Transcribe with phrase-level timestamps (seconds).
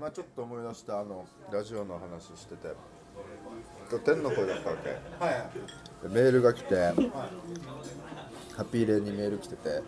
[0.00, 2.68] 今ちょっと思い出したあのラジオの話してて
[3.90, 4.88] 今日天の声だったわけ。
[5.22, 6.08] はい。
[6.08, 6.92] メールが来てハ
[8.62, 9.82] ッピーレイにメール来てて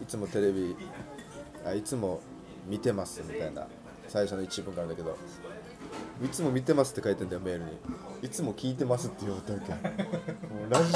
[0.00, 0.76] いつもテレビ
[1.66, 2.20] あいつも
[2.68, 3.66] 見てますみたいな
[4.06, 5.18] 最初の一文があるんだけど
[6.24, 7.70] いつも見てますって書いてんだよメールに。
[8.22, 10.04] いつも聞いてますって言われたわけ。
[10.04, 10.92] もうラジ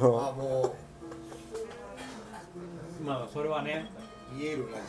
[0.00, 0.08] オ。
[0.18, 0.74] あも
[3.04, 4.84] まあそれはねう見えるラジ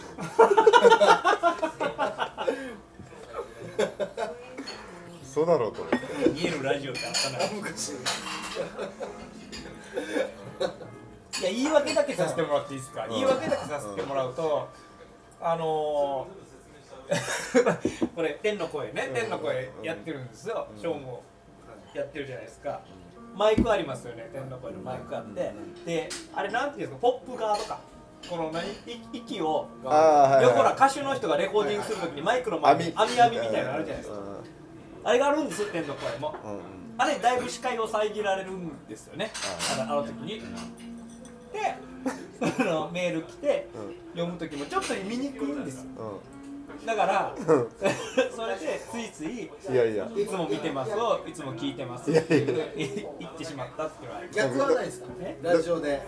[5.26, 7.38] そうだろうと思って見えるラジオってあったな
[11.40, 13.09] いや言い訳だけさせてもらっていいですか、ん。
[13.09, 14.68] 言い訳だけさせてもらうと、
[15.40, 21.23] あのー、 これ天の声ね、天の声やってるんですよ、ショーも
[21.94, 22.82] やってるじゃないですか、
[23.35, 24.30] マイクありますよね。
[24.34, 25.54] 天の声のマイクあって、
[25.85, 27.08] であれなんていうんですか？
[27.12, 27.80] ポップガードか
[28.30, 28.64] この何？
[28.72, 34.16] い息をああはい、はい、ほら歌手の人がレコーディングするときにマイクの前に網網みたいなのあるじゃないですか。
[35.04, 36.36] あれがあるんです天の声も。
[36.44, 36.60] うんうん。
[36.98, 39.32] あれだいぶ視界を遮られるんですよね。
[39.80, 40.41] あのあの時に。
[41.52, 41.76] で
[42.55, 43.68] そのメール来て
[44.13, 46.20] 読む時もちょっと見にくいんですよ。
[46.85, 47.35] だから
[48.35, 50.10] それでついついうんいやいや。
[50.16, 52.38] いつも見てますをいつも聞いてますいやいや。
[53.20, 55.08] 言ってしまったっていうのは逆はないですか？
[55.20, 55.38] え？
[55.44, 56.02] ラジオで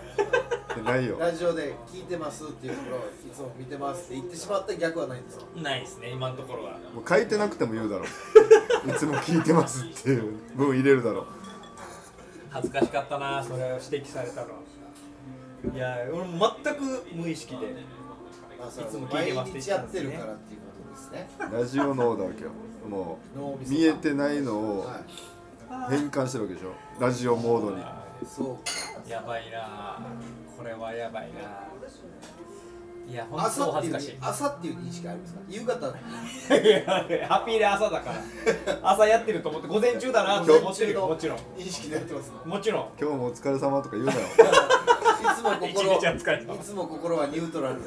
[0.82, 1.16] ないよ。
[1.18, 3.00] ラジオで聞いてますっていうところい
[3.34, 5.44] つも見てますって言ってしまった逆はないんですか？
[5.62, 6.72] ないですね今のところは。
[6.94, 8.04] もう書いてなくても言うだろ。
[8.04, 8.06] う
[8.90, 11.20] いつも聞いてますっていう文入れるだろ。
[11.22, 11.26] う
[12.50, 14.48] 恥ずかしかったなそれを指摘されたの
[15.74, 16.80] いや俺も全く
[17.14, 17.74] 無意識で。
[18.62, 21.28] あそういつも聞い毎てますって日言ってたんですねやってるからっていうことですね。
[21.58, 22.50] ラジオ脳だわけよ
[22.88, 25.04] もう見えてないのをはい。
[25.90, 26.72] 変換してるわけでしょ。
[27.00, 27.82] ラジオモードに。
[28.24, 28.58] そ
[29.06, 29.98] うやばいな
[30.43, 31.40] これはやばいな。
[33.06, 34.16] いや本当朝っていう恥ずかしい。
[34.20, 35.40] 朝っていう認識ありますか？
[35.48, 35.86] 夕方。
[35.86, 38.16] いやハッピーで朝だから。
[38.90, 41.38] 朝やってると思って午前中だなって思ってるよもちろん。
[41.56, 42.88] 認識でやってますもちろん。
[42.98, 44.20] 今日もお疲れ様とか言うなよ。
[44.20, 44.24] い
[45.36, 47.82] つも 一心日は疲れたいつも心はニュートラル。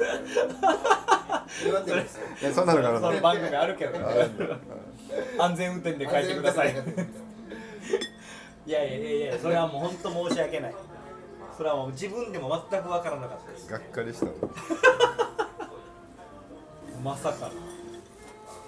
[1.64, 4.04] 言われてるんですよいやそんなのがあるそのの番組あるけどね。
[5.38, 6.72] 安全運転で帰ってください。
[8.66, 10.74] いやいやいやいやそれはもう本当申し訳ない
[11.58, 13.68] それはもう自分でも全く分からなかったです。
[13.68, 14.26] がっかりした。
[14.26, 14.32] の
[17.02, 17.50] まさか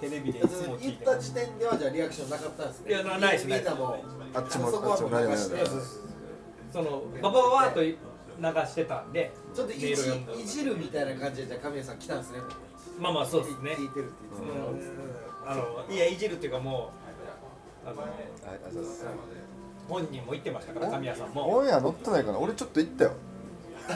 [0.01, 2.89] テレビでいいつも聞言っいてた時点ではじゃあリアクションなかったんですね。
[2.89, 3.95] いやなないですみんなも
[4.33, 5.37] あっちもそこはもうあっちもないないない
[6.73, 7.97] そのババババーっと流
[8.67, 9.95] してたんでちょっといじい
[10.45, 12.39] じるみたいな感じでじゃあ神谷さん来たんですね。
[12.99, 13.71] まあまあそうですね。
[13.79, 14.55] 聞いてるって言ってう
[15.47, 16.91] んあのいやいじるっていうかも
[17.85, 18.05] うあのあ
[18.67, 18.93] あそうそう
[19.91, 21.57] 本人も言ってましたから神谷さんも。
[21.57, 22.39] オンエア乗ってないかな？
[22.39, 23.11] 俺ちょっと言ったよ。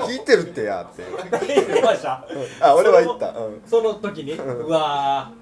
[0.00, 1.04] 聞いてるってやって。
[1.46, 2.26] 言ってました？
[2.60, 3.30] あ俺は言った。
[3.30, 3.62] うん。
[3.64, 4.32] その時に？
[4.34, 5.32] うわ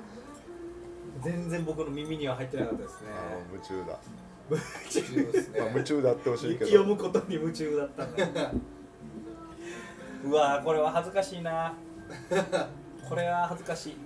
[1.23, 1.25] ー。
[1.25, 3.09] 全然僕の耳には入ってなかったですね。
[3.11, 3.99] あー夢中だ。
[4.91, 5.61] 重要ですね。
[5.61, 8.51] まあ夢中であってほしいけ読どむことに夢中だったんだ
[10.25, 11.73] うわーこれは恥ずかしいな。
[13.09, 13.97] これは恥ずかしい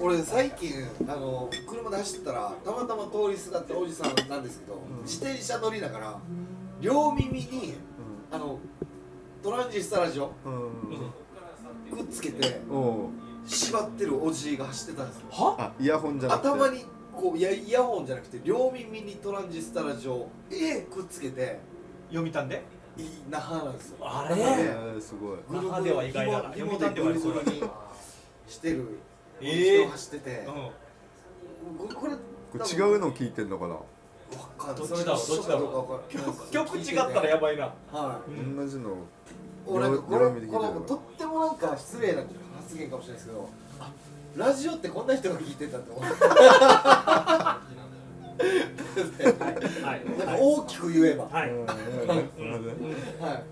[0.00, 0.72] 俺最近
[1.08, 6.18] あの車で走ったらたまたま通りすがったおじさんなんですけど、自転車乗りながら
[6.80, 7.74] 両耳に
[8.30, 8.58] あの
[9.42, 11.96] トランジスタラジオうん。
[11.96, 12.78] くっつけてう。
[12.78, 13.08] ん
[13.46, 15.26] 縛ってるおじいが走ってたんですよ。
[15.30, 15.56] は？
[15.58, 16.48] あイヤホンじゃなくて。
[16.48, 21.60] 頭にこういやイヤホンじゃなくて両耳にトランジスタラジオえくっつけて
[22.08, 22.64] 読みたんで？
[22.98, 23.96] いい那覇なんですよ。
[24.00, 25.00] あれ？
[25.00, 25.38] すごい。
[25.48, 26.48] 那覇では意外だな。
[26.52, 27.42] 読みたんではありそうだ
[28.48, 28.98] してる
[29.40, 29.76] えー。
[29.78, 30.50] 人が走ってて、う
[31.78, 33.74] これこれこれ違うの聞いてんのかな？
[33.74, 33.82] わ
[34.58, 34.88] かんない。
[34.88, 36.52] どっちだろうどっちだろう？
[36.52, 37.72] 曲違ったらやばいな。
[37.92, 38.30] はい。
[38.30, 38.56] うん。
[38.56, 38.96] 同じの。
[39.68, 42.22] 俺なんかこれ両耳で聞いてるこのとってもなんか失礼な
[42.56, 43.48] 発言かもしれないですけど
[43.80, 43.90] あ
[44.36, 47.60] ラジオってこんな人が聞いてたって思っては
[49.96, 50.04] い。
[50.18, 51.56] なんか大きく言えば、ははい、うん。
[51.56, 52.94] うんうんうんい、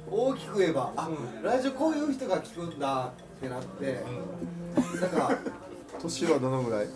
[0.08, 4.04] 大きく言えばあ、うラジオこういう人が聞くんだってなって、
[5.00, 5.38] なんか
[6.04, 6.86] 年はどのぐらい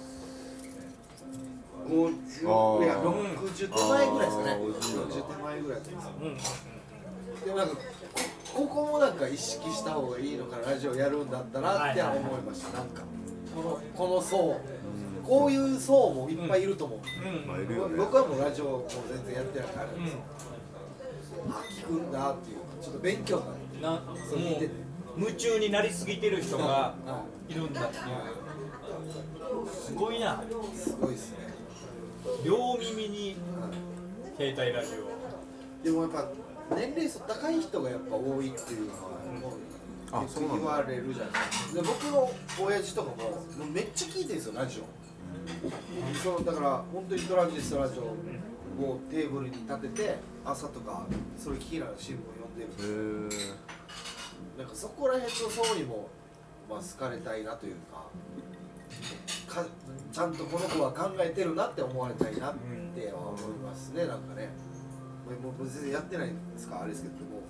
[1.88, 2.14] ？50
[2.44, 2.84] あー。
[2.84, 4.50] いや60手前ぐらいですかね。
[4.50, 6.37] あーおじいよな60手前ぐらいですようん
[7.44, 7.82] でもなんかこ
[8.55, 13.02] ここもなんか意識した方がいいのかなラジオやるんだったらって思いました、なんか。
[13.55, 14.60] このこの層。
[15.25, 17.46] こういう層もいっぱいいると思う、うん。
[17.46, 17.96] まあいるよね。
[17.99, 20.19] 僕はもうラジオも全然やってないからあですよ、
[21.50, 24.70] あ聞くんだっていうちょっと勉強になるなもそう聞いててう
[25.19, 26.94] 夢中になりすぎてる人がは
[27.49, 28.05] いるんだっていう
[29.71, 30.43] すごいな。
[30.75, 31.39] すごいですね、
[32.45, 33.37] 両耳に
[34.37, 34.93] 携帯ラジ
[35.83, 36.29] でもやっぱ
[36.77, 39.00] 年齢層高い人がやっぱ多いっていうのは
[39.41, 39.59] もう。
[40.19, 40.55] んだ。
[40.55, 41.83] 言われるじゃないですか。
[41.83, 42.31] で僕の
[42.61, 44.85] 親父とかももうめっちゃ聞いてるんですよラジオ。
[46.23, 48.03] そのだから本当にトランジスタラジオ
[48.83, 51.06] をテーブルに立てて朝とか
[51.37, 53.44] それ聞きながら新聞読んでるへ
[54.56, 56.09] えなんかそこら辺の層にも、
[56.69, 58.06] まあ、好かれたいなというか
[59.47, 59.65] か
[60.12, 64.50] ちゃんとこの子は考えてるなって思われたいなって思いますねなんかね。
[65.43, 67.43] もう全然やってないんですかあれですけども。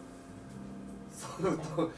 [1.19, 1.91] そのと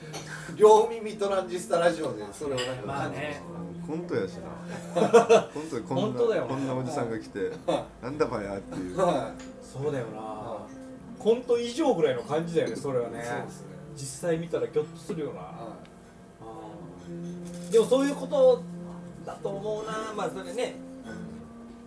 [0.57, 3.43] 両耳トランジスタラジオでそれをなんかまあね。
[3.87, 5.49] コントやしな。
[5.53, 7.51] コントでこんな本当だよこんなおじさんが来て
[8.03, 8.97] なんだばやっていう。
[8.97, 9.33] は
[9.63, 10.21] そうだよな。
[10.21, 10.67] は
[11.19, 13.25] コント以上ぐらいの感じだよねそれはいねね。
[13.95, 15.41] 実際見たらギョッとするよな。
[15.41, 15.77] は
[17.71, 18.63] でもそういうこと
[19.31, 20.13] だと思うな。
[20.17, 20.75] まあそれね。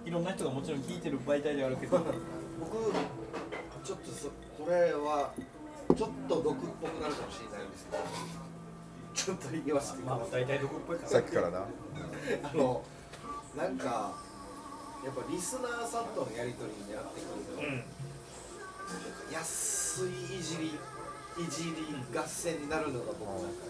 [0.06, 1.98] いろんな人がもちろん聞いてる媒体ではあるけど。
[1.98, 2.02] い
[2.60, 2.94] 僕
[3.84, 4.30] ちょっとそ
[4.64, 5.34] これは
[5.98, 8.04] ちょっと毒っぽくなるかもしれないんですけど。
[9.14, 10.20] ちょっと言わせてください。
[10.20, 11.10] まあ大体どこっぽいから。
[11.10, 11.60] さっきからな。
[11.60, 12.84] あの
[13.58, 14.16] なんか
[15.04, 17.84] やっぱリスナーさんとのやり取りになってくると、うん。
[19.34, 20.80] 安いいじり
[21.36, 21.76] いじり
[22.16, 23.66] 合戦になるのが僕なんか、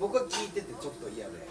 [0.00, 1.48] 僕は聞いててちょっと嫌で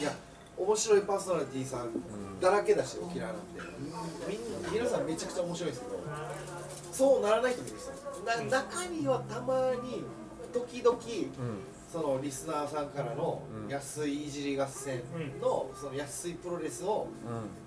[0.00, 0.12] いや
[0.56, 3.60] 面白いパーソナリティさんだらけだし沖縄なんで
[4.28, 6.00] みんな皆さんめちゃくちゃ面白いんですけど
[6.92, 7.94] そうならない人もいるんですよ。
[8.26, 10.04] な中にはたまに
[10.52, 10.98] 時々
[11.90, 13.68] そのリスナーさんからのうん。
[13.70, 15.02] 安いいじり合戦
[15.40, 17.08] のその安いプロレスを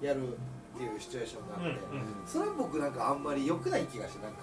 [0.01, 1.79] やるっていうシチュエーションがあって、
[2.25, 4.39] それは僕なんかあんまり良くない気がしてなんか。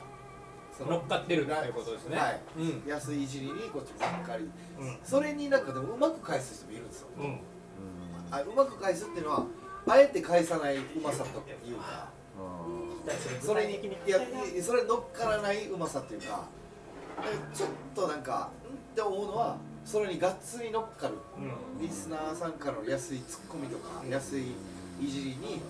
[0.77, 2.17] そ乗っかってるっていうことですね。
[2.17, 2.41] はい。
[2.57, 2.89] うん。
[2.89, 4.45] 安いいじりにこっちばっかり。
[4.79, 4.99] うん。
[5.05, 7.09] それになんかでもうまく返す人もいるんですよ。
[7.19, 7.41] うん
[8.31, 9.47] あうまく返すっていうのは
[9.87, 11.31] あえて返さないうまさと
[11.69, 12.09] いうか。
[13.43, 16.49] それにいやいそれ乗っからないうまさっていうか。
[17.53, 18.49] ちょっとなんかんっ
[18.95, 21.15] て思うのはそれにがっつり乗っかる。
[21.37, 21.41] う
[21.79, 21.83] ん。
[21.83, 24.53] リスナーさんからの安いツッコミとか安い
[25.01, 25.61] いじりに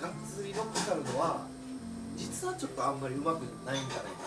[0.00, 1.46] がっつり乗っかるのは
[2.16, 4.22] 実はちょっとあんまりうまくないんじゃないか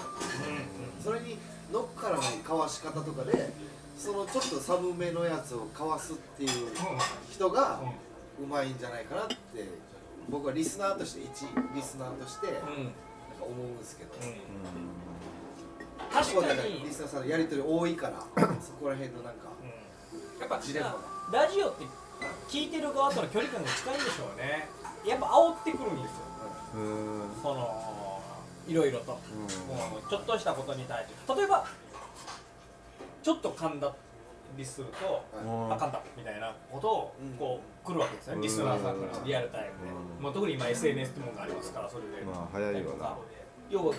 [0.98, 1.04] な。
[1.04, 1.38] それに
[1.72, 3.54] 乗っからないかわし方とかで
[4.00, 6.50] そのちょっと寒めのやつをかわすっていう
[7.30, 7.82] 人が
[8.42, 9.36] うまいんじゃないかなって
[10.30, 12.64] 僕はリスナーとして一リスナーとしてなんか
[13.42, 14.12] 思うんですけど、
[16.12, 16.84] 確かに。
[16.86, 18.26] リスナーさんのやり取り多いから
[18.62, 19.50] そこら辺のなんか
[20.40, 20.96] やっぱジレンマ
[21.34, 21.84] ラジオって
[22.48, 24.70] 聞いてる側との距離感が近いんでしょうね。
[25.06, 26.18] やっぱ煽ってくるんですよ。
[27.44, 28.22] その
[28.68, 31.36] いろいろと、もうちょっとしたことに対して。
[31.36, 31.66] 例えば
[33.22, 33.94] ちょっと噛んだ
[34.58, 35.24] りすると、
[35.72, 37.38] あかんだみたいなことをうん。
[37.38, 38.42] こう来るわけですよね、うん。
[38.44, 40.24] リスナーさんからリアルタイムで、うん。
[40.24, 43.18] まあ、特に今 SNS ってものがありますからそれで、まあ早いわな。
[43.70, 43.94] 要は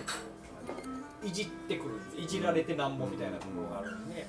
[1.23, 4.25] いじってくるいじられてなんぼみたいなところがあるんで、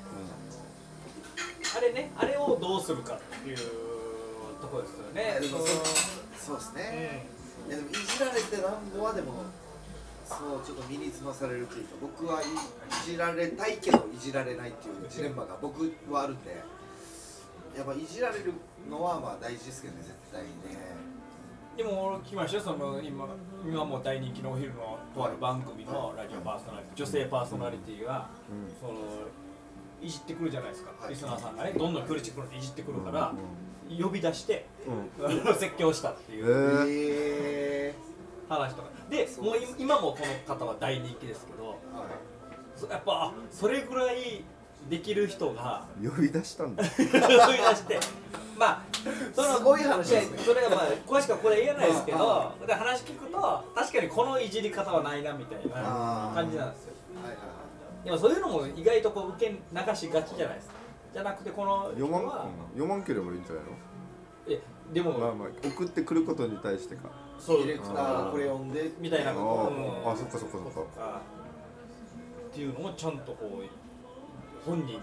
[1.77, 3.56] あれねあれをどうするかっていう
[4.61, 5.41] ところですよね。
[6.38, 7.27] そうですね、
[7.69, 9.45] いやでもいじられてなんぼはでも
[10.38, 12.44] そうちょっと身につまされるというか僕はい
[13.05, 16.56] じられたいけどいじられないっていうジレンマが僕はあるんで
[17.76, 18.52] やっぱいじられる
[18.88, 20.93] のはまあ大事ですけどね絶対にね。
[21.76, 23.26] でも俺聞きましたよその今
[23.64, 28.28] 今もう大人気のお昼のとある番組のラジオパーソナリティ女性パーソナリティが、
[28.78, 28.93] その
[30.02, 31.11] いじってくるじゃないですか、はい。
[31.11, 33.33] リスナーさんがねどんどん距離近くなっていじってくるから、
[33.88, 34.66] 呼び出して
[35.59, 36.87] 説教したっていう。
[36.87, 38.12] ええ
[38.52, 38.88] 話とか。
[39.11, 40.18] でもう今今もこ
[40.49, 41.64] の方は大人気ですけど。
[41.64, 41.76] ーはい。
[42.76, 44.44] そやっぱあそれぐらい
[44.88, 45.87] できる人が。
[46.02, 46.85] 呼び出したんだ。
[46.88, 48.00] 呼び出して。
[48.59, 48.82] まあ
[49.32, 50.38] そのすごい話ですね。
[50.38, 52.52] それはまあ詳しくはこれ言えないですけど。
[52.66, 56.92] で話聞くと確かにこのいじり方はないなみたいな感じなんですよ。
[57.23, 57.62] はいはい
[58.04, 60.75] でもそういうのも意外とこう受け流しがちじゃないですか。
[61.12, 62.47] じゃなくてこの人読まんは。
[62.73, 63.64] 読まんければいいんじゃない
[64.49, 64.61] え
[64.92, 67.02] でも、のまあまあ送ってくることに対してか
[67.44, 67.58] そう。
[67.58, 70.08] ディレクターがこれ読んでみたいなあこと。
[70.08, 70.12] ー。
[70.12, 70.90] あそっかそっかそっか。
[70.99, 71.20] あ
[72.52, 74.99] っていうのもちゃんとこう本人に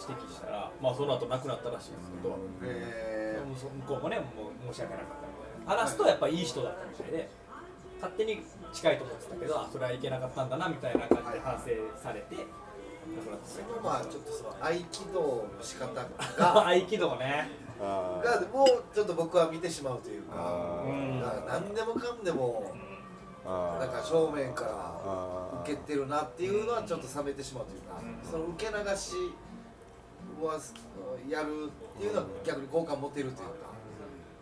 [0.00, 5.34] 指摘したらまあその後亡くなったらしいんですけど、えもうそ向こうもねもう申し訳なかったみ
[5.66, 7.30] たいな話すとやっぱいい人だったみたいで
[8.00, 11.70] 勝手に近いと思ってたけどあそれはいけなかったんだなみたいな感じで反省
[12.02, 16.06] されて亡くなってー、まあちょっとその合気道の仕方た
[16.36, 16.66] が。
[16.68, 17.48] 合気道ね。
[17.68, 20.84] あがもうちょっと僕は見てしまうというか。
[21.48, 22.72] 何でもかんでも
[23.44, 28.30] あなんか正面からあ受けてるなっていうのはちょっと冷めてしまうというかうん。
[28.30, 29.12] その受け流し
[30.42, 30.60] は
[31.28, 33.70] やるっていうのは逆に好感持てるというか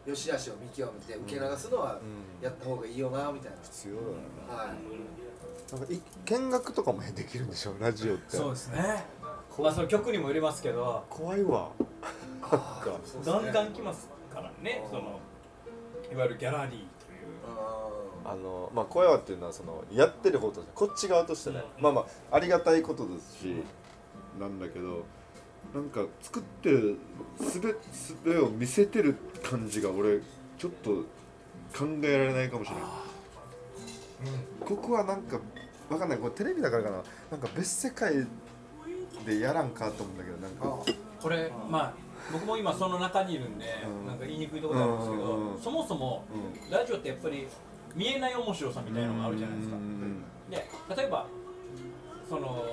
[0.06, 2.44] 良し悪しを見極めて受け流すのはうん。
[2.44, 4.06] やった方がいいよなみたい必要だよ
[4.48, 4.68] なはい。
[5.72, 8.36] ななんかい見学とかもできるんでしょラジオって。
[8.36, 9.04] そうですね
[9.58, 11.04] まあその曲にもよりますけど。
[11.10, 11.70] 怖いわ。
[12.42, 13.32] あーそうっすね。
[13.32, 14.84] ガンガン来ますからね。
[14.88, 15.20] その
[16.12, 16.86] いわゆるギャラリーという。
[17.46, 23.54] ああのまあ怖いわっていうのはそのやってる方としてこっち側としてね、うんまあまあありがたいことですし、
[24.38, 25.04] なんだけど
[25.74, 26.98] なんか作ってる
[27.40, 30.20] すべすべを見せてる感じが俺
[30.58, 30.90] ちょっと
[31.76, 32.84] 考えられないかもしれない
[34.60, 35.38] ここはなんか
[35.90, 36.18] わかんない。
[36.18, 36.96] これテレビだからかな。
[37.30, 38.26] なんか別世界
[39.26, 41.92] でやらんかと思うんだけどなんかこれまあ
[42.32, 44.06] 僕も今その中にいるんで、うん。
[44.06, 46.70] なんか言いにくいところなんですけど、そもそもうん。
[46.70, 47.46] ラジオってやっぱり
[47.94, 49.76] 見えない面白さみたいなのがあるじゃないですか。
[50.50, 51.26] で例えば
[52.28, 52.64] その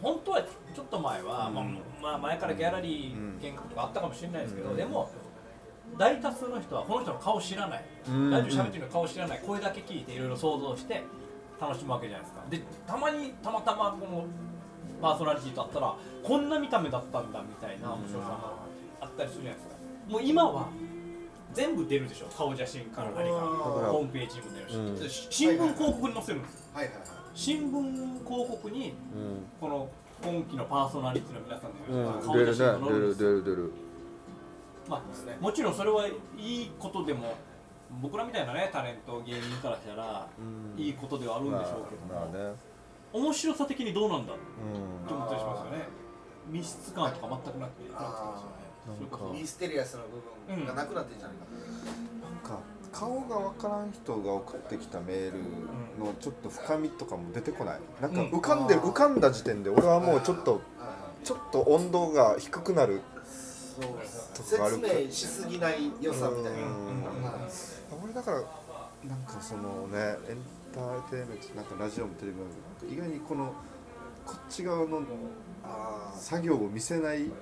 [0.00, 0.42] 本当は
[0.74, 1.54] ちょっと前は、うん。
[1.54, 1.64] まあ、
[2.02, 4.76] まあ前からギャラリー見学とかあったかもしれないですけど、うん。
[4.76, 5.10] でも
[5.98, 8.30] 大多数の人はこの人の顔知らない、うん。
[8.30, 11.02] ラジオ喋ってるの顔知らない声だけ聞いていろいろ想像して
[11.60, 12.44] 楽しむわけじゃないですか。
[12.48, 14.24] でたまにたまたまこの
[15.00, 18.38] パーソナリティと会ったらこんな見た目だったんだみたいな面白さも
[19.00, 19.76] あったりするじゃないですか。
[20.08, 20.68] もう今は
[21.54, 23.40] 全部出るでしょ顔写真から何か。
[23.40, 24.94] ホームページにも出るし、うん。
[24.96, 26.64] で新聞広告に載せるんですよ。
[26.74, 27.06] はいはいはい。
[27.34, 28.94] 新聞広告に
[29.60, 29.88] この
[30.24, 33.72] 今期のパーソナリティの皆さんうんの顔写真が載るんです出る出る出る
[34.88, 37.34] まあ、もちろんそれはいいことでも
[38.00, 40.80] 僕らみたいなねタレント芸人からしたらうん。
[40.82, 42.54] いいことではあるんでしょうけども、まあまあね
[43.16, 44.34] 面白さ的にどうなんだ？
[44.34, 44.42] って
[45.10, 45.16] うん。
[45.16, 45.88] 思ったりしますよね。
[46.50, 48.42] 密室感とか全くなくてあ
[48.86, 49.38] それこそなんか。
[49.38, 50.02] ミステリアスな
[50.48, 51.44] 部分がなくなってんじゃないか
[52.44, 52.56] な。
[52.56, 55.38] んか顔がわからん人が送ってきたメール
[55.98, 57.80] のちょっと深みとかも出てこない？
[58.00, 58.30] なんかうん。
[58.30, 60.60] 浮かんでる浮かんだ時点で俺はもうちょっと
[61.24, 63.00] ちょっと温度が低くなる。
[63.76, 63.84] そう
[64.34, 66.58] とかあるか説明しすぎない良さみたいな、
[68.02, 68.38] 俺だから
[69.06, 69.98] なんかそのね
[70.30, 70.38] エン
[70.72, 72.44] ターテインメントなんかラジオもテレビも
[72.90, 73.52] 意外にこの
[74.24, 75.02] こっち側の
[76.14, 77.34] 作業を見せない確か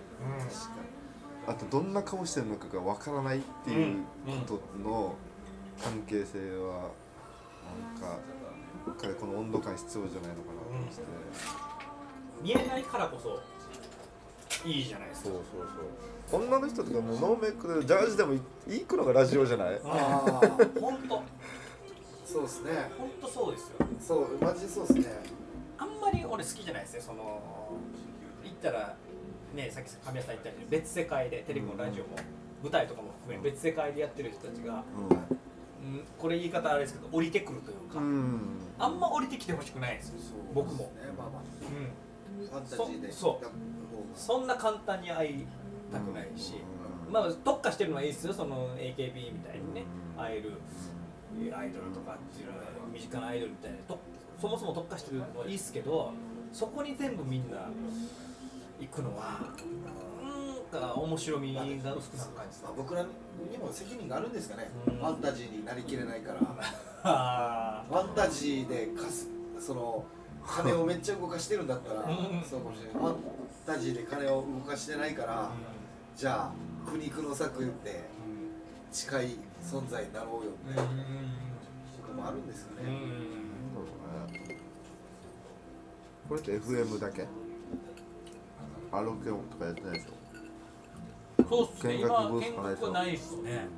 [1.46, 3.96] あとどんな顔してるのかがわからないっていう
[4.46, 5.14] ことの
[5.82, 6.90] 関係性は
[7.94, 8.18] なんか
[8.86, 11.02] どっかでこの温度感必要じゃないのかなと思って、
[12.42, 13.40] 見えないからこそ
[14.68, 15.30] いいじゃないですか。
[15.30, 15.68] そうそう
[16.30, 16.42] そう。
[16.42, 19.80] 女の人とかもうノーメイクでジャージでもいいくのがラジオじゃない？
[19.84, 20.40] ああ
[20.80, 21.22] 本当
[22.24, 22.70] そうですね。
[22.98, 23.76] 本当そうですよ。
[24.00, 25.44] そうマジでそうですね。
[25.78, 27.40] あんまり俺好きじゃないですねその
[28.42, 28.94] 言ったら
[29.54, 32.16] ねさっき神谷さん言ったように別世界でテレビもラジオも
[32.62, 34.84] 舞台とかも含め別世界でやってる人たちが、
[35.82, 38.40] うん、これ言い方あれですけど降りてくるというか、うん。
[38.78, 40.14] あんま降りてきてほしくないんですよ
[40.54, 41.42] 僕も、ねまあまあ。
[42.40, 43.46] うん、ファンタジーでそそう。
[44.14, 45.46] そんな簡単に会い
[45.92, 46.54] たくないし、
[47.10, 49.84] まあ特化してるのはいいですよその AKB みたいにね
[50.16, 50.52] 会える
[51.52, 53.98] アイドルとかっていうのは身近なアイドルみたいなと
[54.40, 56.12] そもそも特化してるのはいいですけど
[56.52, 57.68] そこに全部みんな
[58.80, 59.40] 行くのは
[60.72, 61.62] なんか面白みが
[61.94, 64.96] 薄くなる感じですまあ、僕らにも責任があるんですかね、うん。
[64.96, 66.40] ファンタジーになりきれないから。
[67.04, 69.28] あファンタジーでかす
[69.60, 70.04] その
[70.44, 72.42] 金をめっちゃ動かしてるんだったらうん。
[72.42, 72.92] そうかもしれない。
[72.94, 73.16] ファン
[73.66, 75.50] タジーで金を動かしてないから、
[76.16, 78.04] じゃあ苦肉の策で
[78.92, 80.96] 近い存在になろうよみたいなと
[82.06, 82.82] かもあるんですよね、
[86.28, 87.26] これって FM だけ？
[88.92, 91.44] アロケオとかやってないでしょ？
[91.48, 91.94] そうっすね。
[91.96, 93.68] 見学今ブースとかないでしょ見学はないっすね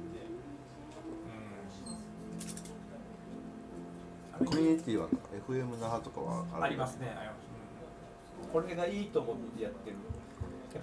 [4.38, 5.08] コミュニティは
[5.48, 7.08] FM 那覇とかはうんありますね。
[7.18, 7.36] あります、
[8.42, 8.50] うん。
[8.50, 9.96] これがいいと思ってやってる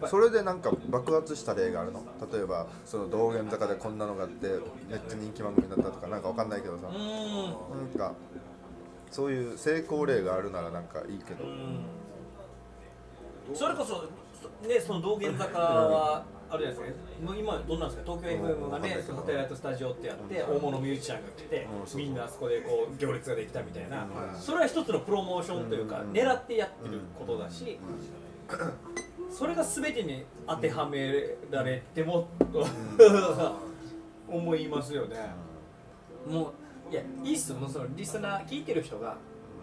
[0.07, 2.03] それでなんか爆発した例があるの？
[2.31, 4.47] 例えばその道玄坂でこんなのがあって
[4.89, 6.87] めっちゃ人気番組になったとかなんかわかんないけどさ。
[6.87, 6.91] う
[7.77, 8.13] なんか
[9.11, 11.45] そういう成功例があるならなんかいいけど。
[13.53, 14.07] それこそ
[14.61, 18.11] そねその道玄坂はあれですねもう今どうなんですか？
[18.13, 24.03] 東京 FM がねサテライトスタジオってやって大物ミュージシャンが来てみんなあそこでこう行列ができたみたいな。
[24.03, 24.39] うん。
[24.39, 26.11] それは一つのプロモーションというかうん。
[26.11, 27.77] 狙ってやってることだし
[29.33, 31.11] それが全てに当てはめ
[31.49, 32.27] られても
[34.29, 35.17] 思いますよね。
[36.29, 36.53] も
[36.89, 37.57] ういやいいっすよ。
[37.57, 39.17] もうそのリスナー聞いてる人が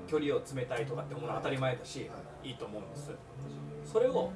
[0.09, 2.11] 距離を詰めたいとかって思うの当たり前だし
[2.43, 3.13] いいと思うんです。
[3.85, 4.33] それを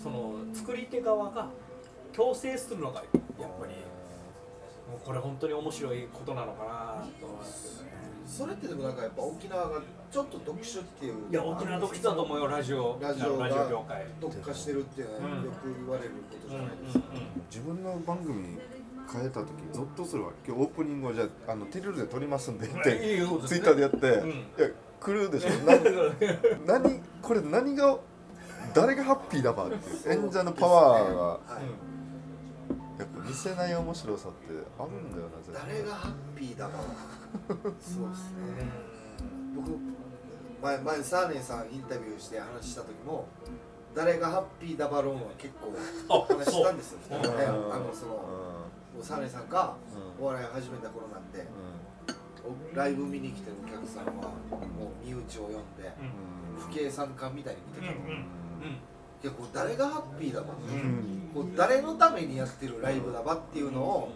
[0.00, 1.48] その作り手側が
[2.12, 3.74] 強制するのがやっぱり
[4.88, 7.84] もうこれ本当に面白いことなのかなと思います。
[7.84, 9.80] けどねそれってでもなんかやっぱ沖縄が
[10.12, 12.98] ちょっと特殊っていういや沖縄特殊だと思うよラジオ。
[13.00, 17.04] ラジオラジオ業が界特化してるっていうのはうんよく言われることじうんうんゃないですか、
[17.50, 18.58] 自分の番組
[19.10, 24.28] 変えた時ゾッとするわ今日オープニングをじゃああのテルルで撮りますんでっうんていいよツイッターでやって、うん。
[24.30, 24.68] いや
[25.00, 25.50] 来るでしょ。
[26.66, 27.98] な何これ何が
[28.74, 31.22] 誰がハッピーだばっていう演者のパワーが。
[31.22, 31.97] はい
[32.98, 35.68] やっぱ見せない面白さってあるんだよな絶対。
[35.68, 38.66] 誰がハッピーだろうそうですね。
[39.54, 39.70] 僕
[40.60, 43.26] 前前サーネンさんインタビューして話した時も
[43.94, 45.72] 誰がハッピーだバローンは結構
[46.08, 47.72] あ話したんですよ、ね、 うん。
[47.72, 48.20] あのその
[49.00, 49.74] サーネンさんが
[50.18, 51.46] うんお笑いを始めた頃なんでん。
[52.44, 55.60] おライブ見に来てるお客さんはもう身内を呼んで
[56.56, 56.60] うん。
[56.60, 58.80] 不敬参観みたいに見てたの、うんうんい
[59.26, 61.30] やこう誰がハッピーだば、うん。
[61.34, 64.12] こう誰のためにやってるライブだばっていうのを、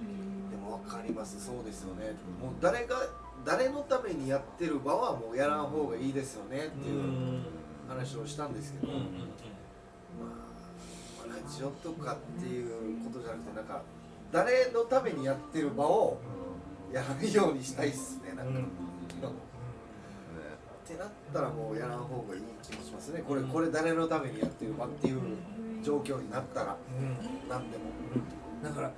[0.50, 1.44] でも分かります。
[1.44, 2.96] そうですよね、もう誰が
[3.44, 6.66] 誰のためにやってる場はもうやらん方がいいですよね。
[6.66, 7.42] っていうん。
[7.88, 9.00] 話をしたんですけど、ま
[11.24, 13.82] あ、ラジオとかっていうことじゃなくてなんか
[14.32, 16.18] 誰のためにやってる場を
[16.90, 18.32] やらないようにしたいっすね。
[18.34, 18.60] なんか、
[20.92, 23.22] ってなったらもうやらん方がいい気もしますね。
[23.26, 25.20] これこれ誰のためにやってる場っていう
[25.82, 27.16] 状況になったらうん。
[27.48, 27.84] 何でも。
[28.62, 28.92] だから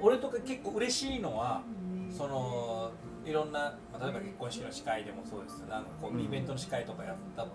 [0.00, 1.62] 俺とか結構嬉しいのは
[2.10, 2.90] その
[3.24, 6.24] いろんな、まあ、例えば結婚式の司会でもそうですなんかこう、うん。
[6.24, 7.50] イベントの司会とかやった時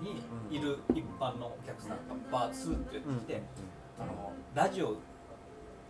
[0.00, 0.56] に、うん。
[0.56, 1.96] いる一般のお客さんが
[2.30, 3.42] バーッスーってやってきて、
[3.98, 4.96] あのラジオ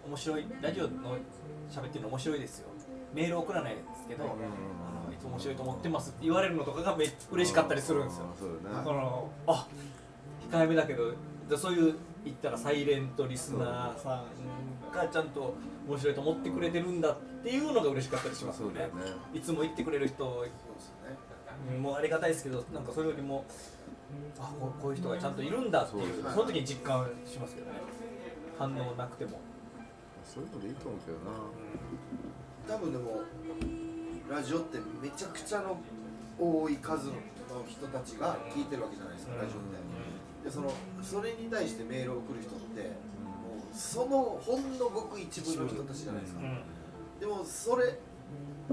[0.07, 1.17] 面白いラジオの
[1.71, 2.69] 喋ってるの面白いですよ。
[3.15, 4.25] メール送らないですけど、
[5.29, 8.27] 面白いと思ってますって言われるのとかがめ嬉しかったりするんですよ。
[8.39, 9.67] そうだねこのあ
[10.51, 11.13] 控えめだけど
[11.49, 14.25] でそういう言ったらサイレントリスナーさ
[14.91, 15.55] んがちゃんと
[15.87, 18.81] 面白いと思ってくれてるんだっていうのが嬉しかったりしますよね。
[18.81, 18.89] ね
[19.35, 20.25] いつも言ってくれる人
[21.81, 23.45] もうありがたいですけどなんかそれよりも
[24.39, 27.73] あこうこういう人がちゃんといるんだっていうそうその時に実感しますけどね。
[28.59, 29.41] 反応なくても。
[30.25, 32.77] そういうのでいいと思うけどな。
[32.77, 33.21] 多分でも
[34.29, 35.79] ラジオってめちゃくちゃの
[36.39, 37.13] 多い数の
[37.69, 39.85] 人たちが聞いてるわけじゃないですか、ラジオって。
[40.45, 46.41] でそのそれに対してメールを送る人ってもうそのほんのごく一部の人たちじゃないですか、
[47.21, 47.99] でもそれ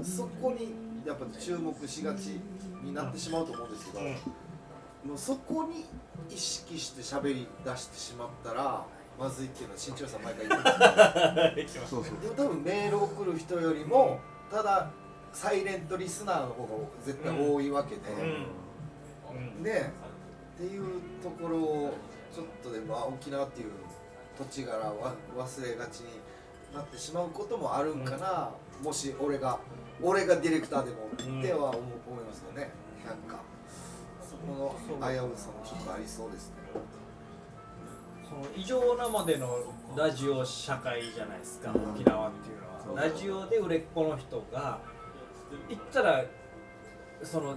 [0.02, 0.74] そこに
[1.06, 2.40] やっぱ注目しがち
[2.82, 5.86] になってしまうと思うんですけど、もうそこに
[6.34, 8.84] 意識して喋り出してしまったら
[9.18, 14.90] まずいっていうのは新潮さん毎回言 ってますそうそうでも多分メールを送る人よりもただ
[15.32, 16.72] サイレントリスナーの方が
[17.04, 18.02] 絶対多いわけで、
[19.60, 19.92] ね。
[20.54, 21.94] っていうところを
[22.34, 23.70] ちょっとでもあ沖縄っていう
[24.38, 26.20] 土地柄は忘れがちに
[26.74, 28.50] なってしまうこともあるんかな、
[28.82, 29.58] もし俺が
[30.02, 32.70] 俺がディレクターでもっては思,、思いますよね。
[33.06, 33.42] なんか。
[34.22, 36.56] そこの危うさもちょっとありそうですね。
[38.28, 39.58] その異常なまでの
[39.96, 43.02] ラジオ社会じゃないですか、沖縄っていうのは。
[43.02, 44.80] ラジオで売れっ子の人が
[45.68, 46.24] 言ったら
[47.22, 47.56] その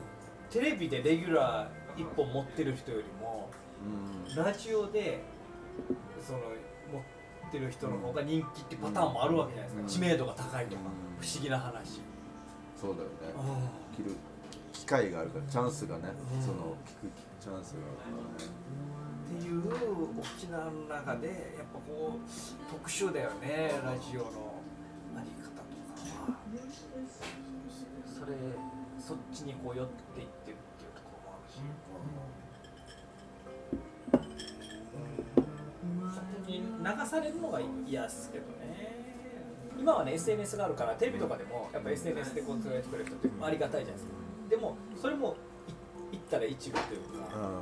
[0.49, 3.49] テレビでレギュラー1本持ってる人よりも
[3.84, 4.36] うん。
[4.36, 5.21] ラジオで
[6.25, 6.99] その持
[7.49, 9.88] ってる人の方が人気ってパターンもあるわけじゃないですか、うん。
[9.88, 11.25] 知名度が高いとか、うん。
[11.25, 12.01] 不思議な話、
[12.79, 13.12] そうだよね。
[13.95, 14.15] 切る
[14.73, 16.03] 機会があるからチャンスがね、
[16.36, 16.41] うん。
[16.41, 18.65] その聞くチャンスがあるからね。
[19.25, 19.63] っていう
[20.19, 21.27] 沖縄の中で
[21.58, 24.62] やっぱこう特殊だよねラジオの
[25.17, 25.63] あり方と
[26.21, 26.38] かは
[28.25, 28.38] それ
[28.97, 31.59] そっちにこう寄っていってるっていうところもあるし。
[31.61, 32.35] うん
[36.05, 38.95] 本当に流されるのが嫌ですけどね
[39.77, 44.11] 今はね SNS があるからテレビとかでもやっぱ SNS でこう伝えてくれる人ってありがたいじゃないですか
[44.49, 45.35] でもそれも
[46.11, 47.61] い言ったら一部というか、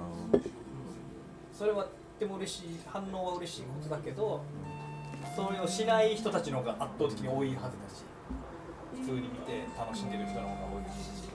[1.51, 4.43] それはとっても嬉しい反応は嬉しいことだけど
[5.35, 8.12] それをしない人たちの方が圧倒的に多いはずだし
[8.95, 11.29] 普通に見て楽しんでる人の方が多いし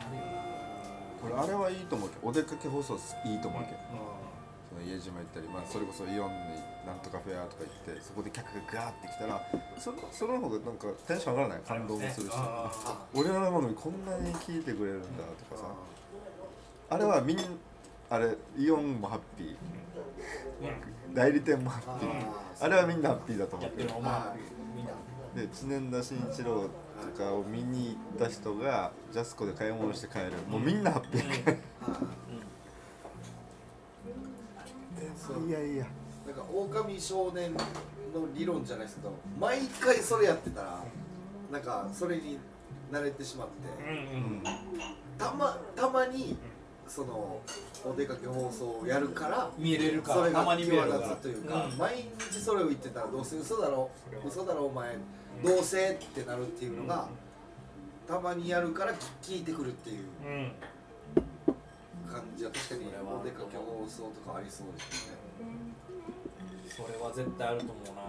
[0.00, 0.22] なるよ
[1.22, 3.78] これあれはいいと思うけどお出かけ放送いいと思うけど。
[4.74, 9.40] その家島行ったり、まあ、それこそイオンになんとかフェアとか行ってそこで客がガーって来たら
[9.78, 12.32] そのその方がなんかテンション上がらない感動もするし、
[13.14, 15.06] 俺らのものにこんなに聞いてくれるんだ
[15.48, 15.66] とかさ。
[16.90, 17.38] あれはみん
[18.10, 19.56] あれイオンもハッピー。
[21.14, 22.10] 代理店もハッピー。
[22.10, 23.94] ああれはみんなハッピーだと思うけど
[25.34, 26.68] で知念田慎一郎
[27.16, 30.32] とかを見に行った人がジャスコで買い物して帰る。
[30.48, 31.56] もうみんなハッピー、
[35.16, 35.86] そういやいや。
[36.26, 37.60] なんか狼少年の
[38.34, 40.84] 理論じゃないですけど毎回それやってたら
[41.50, 42.38] なんかそれに
[42.92, 43.54] 慣れてしまって。
[43.84, 44.42] うん
[45.18, 46.36] たまたまに
[46.86, 47.40] その
[47.84, 51.78] お出かけ放送をやるから見れるかそれがたまに見れ際るか立つというか、うん。
[51.78, 53.90] 毎日それを言ってたらどうせ嘘だろ
[54.26, 54.96] 嘘だろお前
[55.42, 57.08] どうせってなるっていうのが
[58.06, 60.52] たまにやるから聞いてくるっていううん
[62.10, 62.82] 感じは確かに
[63.20, 65.18] お出かけ放送とかありそうですよね。
[66.68, 68.02] それは絶対あると思うな、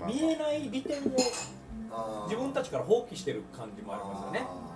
[0.00, 1.02] まあ見えない利点を
[2.24, 4.46] 自分たちから放棄してる感じもありますよね。
[4.48, 4.72] あ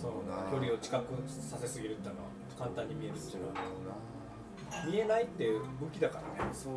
[0.00, 0.50] そのな。
[0.50, 2.26] 距離を近くさせすぎるっていうのは
[2.58, 3.54] 簡単に見えるっていうのは。
[3.54, 4.90] な。
[4.90, 5.48] 見えないって
[5.80, 6.50] 武器だからね。
[6.50, 6.72] ーそう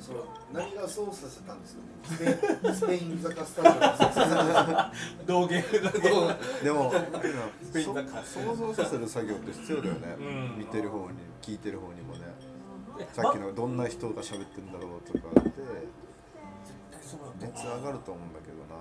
[0.00, 0.18] それ
[0.52, 1.82] 何がそうさせたんですか
[2.24, 2.74] ね。
[2.74, 3.68] スペイン坂スタジ
[5.24, 5.26] オ。
[5.26, 6.92] 道芸どうでも
[8.24, 10.58] 想像させる作業って必要だよね、うん。
[10.58, 12.20] 見てる方に聞いてる方にもね。
[13.00, 15.50] えさっきのどんな人が喋ってるんだろうとかって
[17.00, 18.76] そうだ熱上がると思うんだけどな。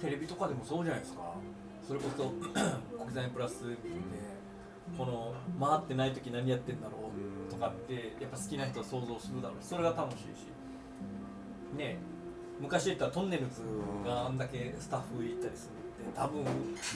[0.00, 1.34] テレビとかでもそうじゃないですか。
[1.86, 2.24] それこそ
[3.02, 3.88] 国際プラス見て
[4.96, 7.10] この回ってない時何やってんだろ
[7.48, 10.48] うとかってやっぱ好きな人は想像するだろうしそれが楽しいし。
[11.76, 11.98] ねえ。
[12.60, 13.62] 昔言ったらトンネルズ
[14.04, 16.44] があんだけスタッフ行ったりするって多分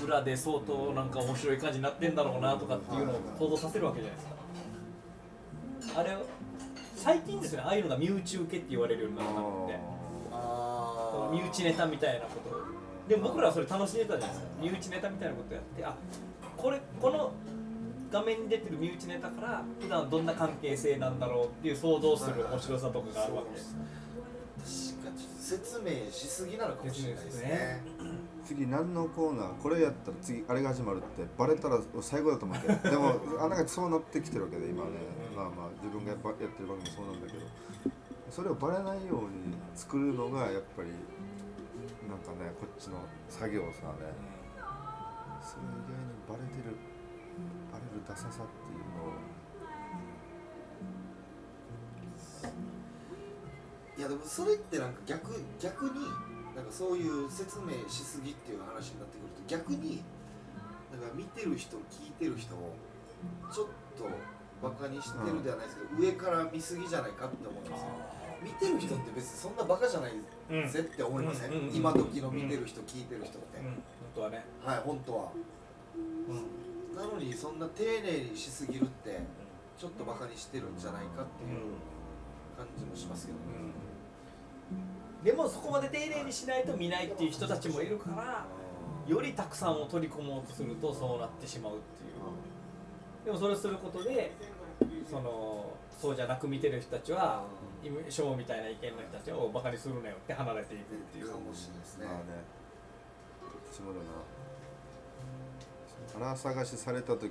[0.05, 6.01] 裏で相当なんか面白い感じになってんだろうなとかっていうのを想像させるわけじゃないですか。
[6.01, 6.17] あれ
[6.97, 7.63] 最近ですね。
[7.63, 9.79] ああいうのが身内受けって言われるようになったのって。
[10.33, 11.35] あー。
[11.35, 12.57] 身内ネタみたいなこと。
[12.57, 12.63] を
[13.09, 14.47] でも僕らはそれ楽しんでたじゃないですか。
[14.61, 15.95] 身内ネタみたいなことやってあ
[16.57, 17.33] これこの
[18.13, 24.95] 画面に出てる身内ネタから普段どんな関係性なんだろうっていう想像する面白さとかがあるわけです。
[24.95, 25.19] 確かに。
[25.39, 27.83] 説明しすぎなのかもしれないですね。
[28.45, 32.75] 次何のコーナーこれやったら次あれが始まるってバレたら最後だと思うけど。
[32.91, 34.91] でもあなんかそうなってきてるわけで今ね。
[35.35, 37.45] まあまあ自分がやっぱやってる番組もそうなんだけど。
[38.31, 40.89] それをバレないように作るのがやっぱり
[42.09, 42.99] なんかねこっちの
[43.29, 44.33] 作業さね。
[45.43, 46.92] それ意外にバレてる
[47.73, 49.33] バレるダサさっていうのを。
[53.99, 55.91] いやでもそれってなんか逆逆に
[56.57, 60.03] なんかそういう説明しすぎっていう話になってくると逆に
[60.91, 62.75] なんか見てる人聞いてる人を
[63.53, 63.67] ちょっ
[63.97, 64.09] と
[64.63, 67.87] バカにしてるではないですけど、上から見すぎじゃないかって思うんですよ。
[68.43, 70.13] 見てる人って別にそんなバカじゃない
[70.51, 71.59] うんぜって思いません、うん。
[71.59, 71.69] うん。
[71.69, 71.77] うん。
[71.77, 73.65] 今時の見てる人、聞いてる人って、うん。
[73.65, 73.77] 本
[74.15, 75.33] 当はね、はい本当は。
[75.95, 75.99] う
[76.33, 79.21] んなのにそんな丁寧にしすぎるって
[79.79, 81.61] ちょっとバカにしてるんじゃないかっていう
[82.57, 83.43] 感じもしますけどね、
[85.25, 88.47] でもそこまで丁寧にしないと見ないっていう人たちもいるから
[89.07, 92.13] よりたくさんを取り込もうとするとそうなってしまうっていう。
[93.25, 94.33] でもそれをすることで
[95.09, 97.45] そのそうじゃなく見てる人たちは
[98.09, 101.29] ショーみたいな意見の人たちをバカにするなよって離れていくっていう。
[101.29, 102.07] かもしれないですね。
[102.07, 102.43] まあね。
[103.73, 104.05] 私もだな
[106.15, 107.31] 腹探しされた時に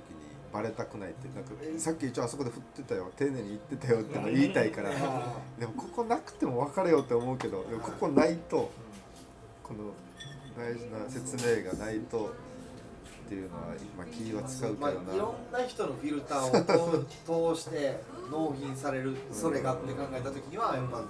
[0.52, 8.70] バレたくないってなんかさっき一応あそこで振ってたよ丁寧に言ってたよっての言いたいからあでもここなくても分かれよって思うけどでもここないと
[9.62, 9.94] この
[10.56, 12.34] 大事な説明がないと
[13.26, 17.98] っていうのは今気は使うけまあ、どな、いろんな人のフィルターを通通して
[18.30, 21.04] 納品されるそれがって考えた時にはやっぱ、ま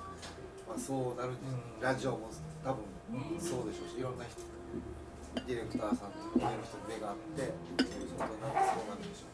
[0.76, 1.32] あ、そうなる。
[1.80, 2.30] ラジオも
[2.62, 2.84] 多分
[3.40, 4.40] そうでしょうしいろんな人
[5.46, 9.32] ディレクターさんとか見る人の目があってそういうことになってそうなるんでしょ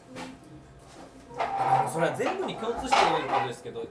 [1.89, 3.85] それは全部に共通して言えることですけど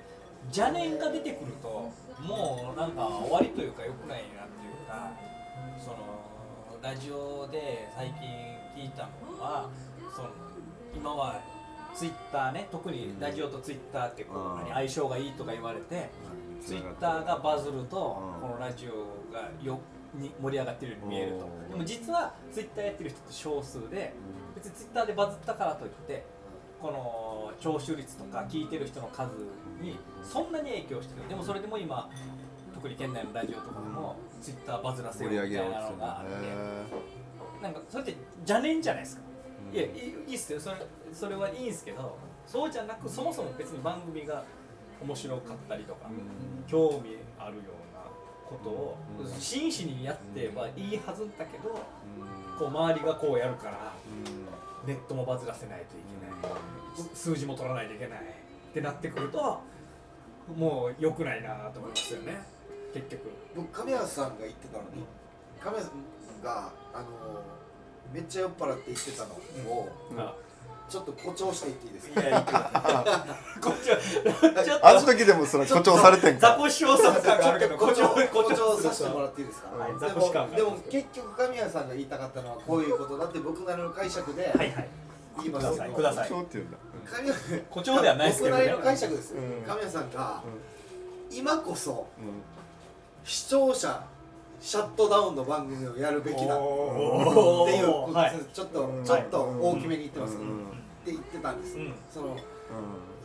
[0.48, 1.90] 邪念が出てくると
[2.22, 5.12] もうなんか終わりというか良くないなっていうか
[5.78, 5.96] その
[6.82, 9.68] ラジオで最近聞いたのは
[10.14, 10.28] その
[10.94, 11.40] 今は
[11.94, 14.68] ツイッターね特にラジオとツイッターってこう、うん。
[14.68, 16.10] 何相性がいいとか言われて
[16.60, 18.40] うツイッターがバズると、うん。
[18.40, 19.80] このラジオがよ
[20.14, 21.44] に盛り上がってるように見えると。
[21.44, 24.14] うんでも実はツイッターやってる人って少数で
[24.54, 26.24] 別にツイッターでバズったからといって
[26.80, 29.30] この聴取率とか聞いてる人の数
[29.80, 31.28] にそんなに影響してる。
[31.28, 32.08] でもそれでも今
[32.74, 39.22] 特に県内のラジオとかでもツイッターバズらせ盛りようみたいなのがあってへなんかそれって邪念じゃないですか。
[39.70, 39.76] うん。
[39.76, 39.88] いやい
[40.32, 40.60] いっすよ。
[40.60, 40.76] それ
[41.12, 42.16] それはいいんですけど
[42.46, 44.44] そうじゃなくそもそも別に番組が
[45.02, 47.77] 面白かったりとかー興味あるような
[48.48, 52.58] ことをうん真摯にやってはいいはずだけどうん。
[52.58, 53.92] こう周りがこうやるから
[54.84, 54.88] うん。
[54.88, 57.10] ネットもバズらせないといけない。
[57.14, 59.60] 数字も取らないといけないってなってくると
[60.56, 62.40] もう良くないなと思いますよね。
[62.94, 63.30] 結局。
[63.54, 65.04] 僕亀安さんが言ってたのに
[65.60, 67.06] 亀安さんがあの
[68.12, 69.34] めっちゃ酔っ払って言ってたの
[69.70, 70.34] を、あ
[70.88, 72.32] ちょっと誇張していっていいですいかい
[73.60, 79.92] こっちはちょっあのと時でもそれ誇張されてんザかコシさん感があるけど誇張誇誇張させてもらっていいですか、はい。
[79.92, 80.50] でザコシ感が。
[80.50, 84.88] もでも結局神谷さんが言いたかったのはこういうことだって僕なりの解釈ではいはい。
[85.36, 85.94] 言いますけど。
[85.94, 86.78] ください誇張って言うんだ。
[87.68, 88.62] 誇張ではないですけどね。
[88.62, 89.34] 僕なりの解釈です。
[89.66, 92.06] 神谷さんがう今こそ
[93.24, 94.02] 視聴者
[94.60, 96.42] シャットダウンの番組をやるべきだ。
[96.42, 98.36] っていうことはい。
[98.36, 99.04] ですちょっとうん。
[99.04, 100.60] ちょっと大きめに言ってますけど、うんっ
[101.04, 101.94] て言ってたんです、うん。
[102.12, 102.36] その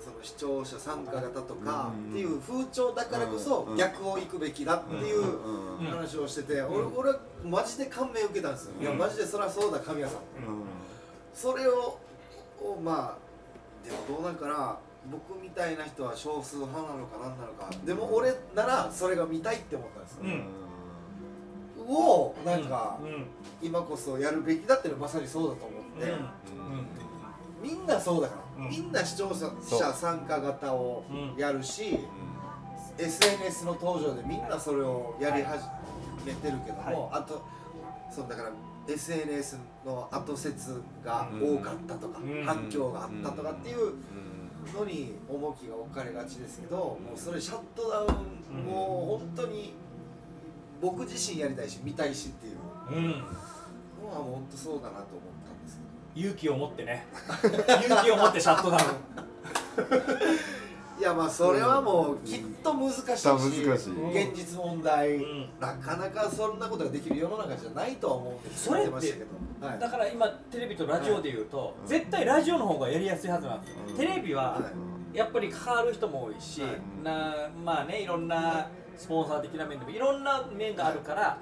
[0.03, 2.11] その視聴者参加型とかうん。
[2.11, 3.77] っていう風潮だからこそうん。
[3.77, 5.21] 逆を行くべきだっていう
[5.79, 5.87] うん。
[5.87, 6.67] 話をしてて、ん。
[6.67, 10.21] 俺俺はマジで感銘を受けたんですよ、いやうんマジでそりゃそうだ神谷さん。
[11.33, 11.97] それを
[12.61, 14.77] をまあでもどうなんかな。
[15.11, 17.69] 僕みたいな人は少数派なのか何なのか。
[17.85, 20.43] でも俺ならそれが見たいって思ったんですよ、うん
[21.87, 22.99] をなんか
[23.61, 26.29] 今こそやるべきだっていうのはまさにそうだと思って、うん
[27.63, 28.69] みんなそうだから、うん。
[28.69, 31.13] みんな視聴者参加型をう。
[31.37, 31.97] んやるし、
[32.97, 35.63] SNS の登場でみんなそれをやり始
[36.25, 37.41] めてるけども、あと
[38.11, 38.51] そうだから
[38.85, 42.43] SNS の後説が多かったとか、うん。
[42.43, 43.93] 反響があったとかっていう
[44.77, 49.73] のに重きが置かれがちですけど、もうそれシャットダウン、もう本当に
[50.83, 52.57] 僕自身やりたいし見たいしっていう。
[52.91, 53.11] うん。
[53.11, 55.03] のは本当そうだなと思っ
[55.47, 55.79] たんです
[56.13, 56.27] けど。
[56.27, 57.07] 勇気を持ってね。
[57.87, 58.83] 勇気を持ってシャットダウン。
[60.99, 64.27] いやまあそれはもうきっと難しいし、難しい。
[64.27, 65.49] 現実問題、うん。
[65.59, 69.79] なかなかそんなことができる世の中じゃないとは思うんですそれって言ましたけど、はい。
[69.79, 73.95] だから今テレビとラジオで言うと、絶対ラジオの方がやりやすいはずなんですよ、うん。
[73.95, 74.59] テレビはは
[75.13, 75.17] い。
[75.17, 76.71] やっぱり関わる人も多いし、はい。
[77.03, 78.67] なまあねいろんな
[78.97, 81.37] スポンサー的な面でもいろんな面があるから、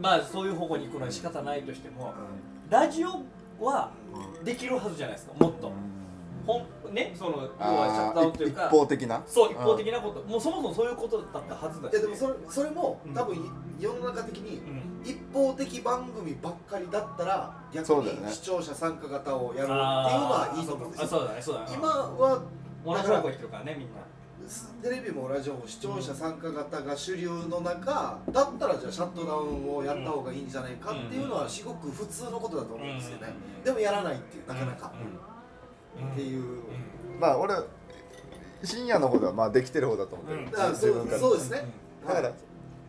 [0.00, 2.14] まあそういう方向に行くのは仕方ないとしても、
[2.70, 3.22] ラジオ
[3.64, 3.90] は
[4.42, 5.72] できるはずじゃないですかもっと、
[6.46, 6.58] ほ
[6.90, 9.22] んねその要はシャットダウンというか一方的な？
[9.26, 11.92] そう一方的なこと、もうそもそもそういうことだったはずだし。
[11.92, 13.14] いやでもそれそれもうん。
[13.14, 13.36] 多分
[13.78, 14.94] 世の中的にうん。
[15.04, 18.28] 一方的番組ばっかりだったら逆そうだよね。
[18.28, 21.04] に視聴者参加型をやるっていうのはいいと思うんですよ。
[21.04, 21.42] あそうだね。
[21.42, 21.66] そうだね。
[21.74, 22.42] 今は
[22.86, 24.00] 同じ方向行ってるからねみんな
[24.82, 33.28] テレビもラジオも視聴者参加型が主流の中だったらじゃあシャットダウンをやった方がいいんじゃないかっていうのはすごく普通のことだと思うんですよね。
[33.64, 34.92] でもやらないっていうなかなか。
[36.12, 36.62] っていう。
[37.18, 37.54] まあ俺
[38.62, 40.50] 深夜の方ではまあできてる方だと思ってる、うん。
[40.50, 40.74] だから。
[40.74, 41.64] そうそうですね。
[42.06, 42.32] だから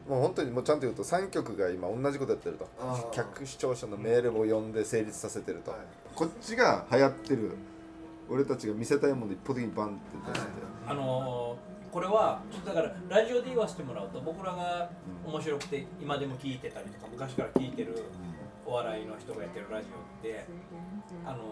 [0.09, 2.67] もう本当にもうちゃんと言うと3局が今同じことやってると。
[3.11, 5.79] 客視聴者のメールを読んで成立させてると、はい。
[6.13, 7.51] こっちが流行ってる
[8.29, 10.51] 俺たちが見せたいもの一方的にバンって出して、
[10.87, 14.89] あのーこれはちょっとだからラジオで言わせてもらうと僕らが
[15.25, 18.03] 面白くて今でも聞いてたりとか昔から聞いてる
[18.65, 20.45] お笑いの人がやってるラジオって
[21.25, 21.45] あのー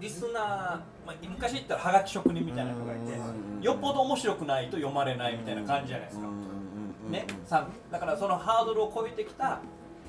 [0.00, 3.62] リスナー、まあ、昔言ったらはがき職人みたいな人がいてうん。
[3.62, 6.28] よっぽど面白くないと読まれないみたいな感じじゃないですか。
[7.10, 9.60] ね、さだからそのハードルを超えてきた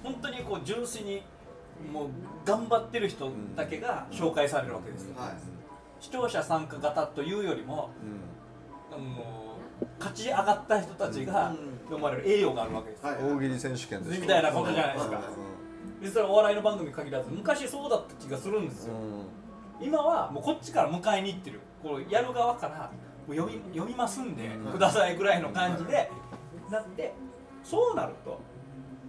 [0.04, 1.24] 本当にこう純粋に
[1.92, 2.08] もう
[2.46, 5.34] 頑張ってる人だけが紹介されるわけですよ、はい。
[6.00, 7.90] 視聴者参加型というよりも
[8.92, 9.58] あの
[10.00, 11.80] 勝ち上がった人たちがうん。
[11.86, 15.16] 読まれる栄誉があるわけですよ、はい大喜利選手権みたいなことじゃないですか。
[15.16, 15.24] はい
[16.04, 18.94] でそれはお笑いの番組に限らず昔そうだった気がするんですよ、
[19.82, 21.60] 今はもうこっちから迎えに行ってる。
[21.84, 22.92] こうやる側から
[23.28, 24.72] もう読み読みますんでうん。
[24.72, 26.10] くださいぐらいの感じで
[26.70, 27.14] なって
[27.64, 28.40] そうなると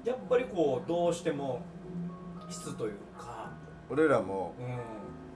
[0.05, 1.61] やっぱりこうどうしても
[2.51, 3.51] 質というか、
[3.89, 4.55] 俺らも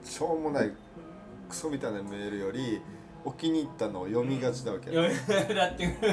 [0.03, 0.71] うしょうもない
[1.49, 2.81] クソみたいなメールより
[3.23, 5.09] お気に入ったのを読みがちだわけ、ん、読
[5.49, 5.95] みだっていう。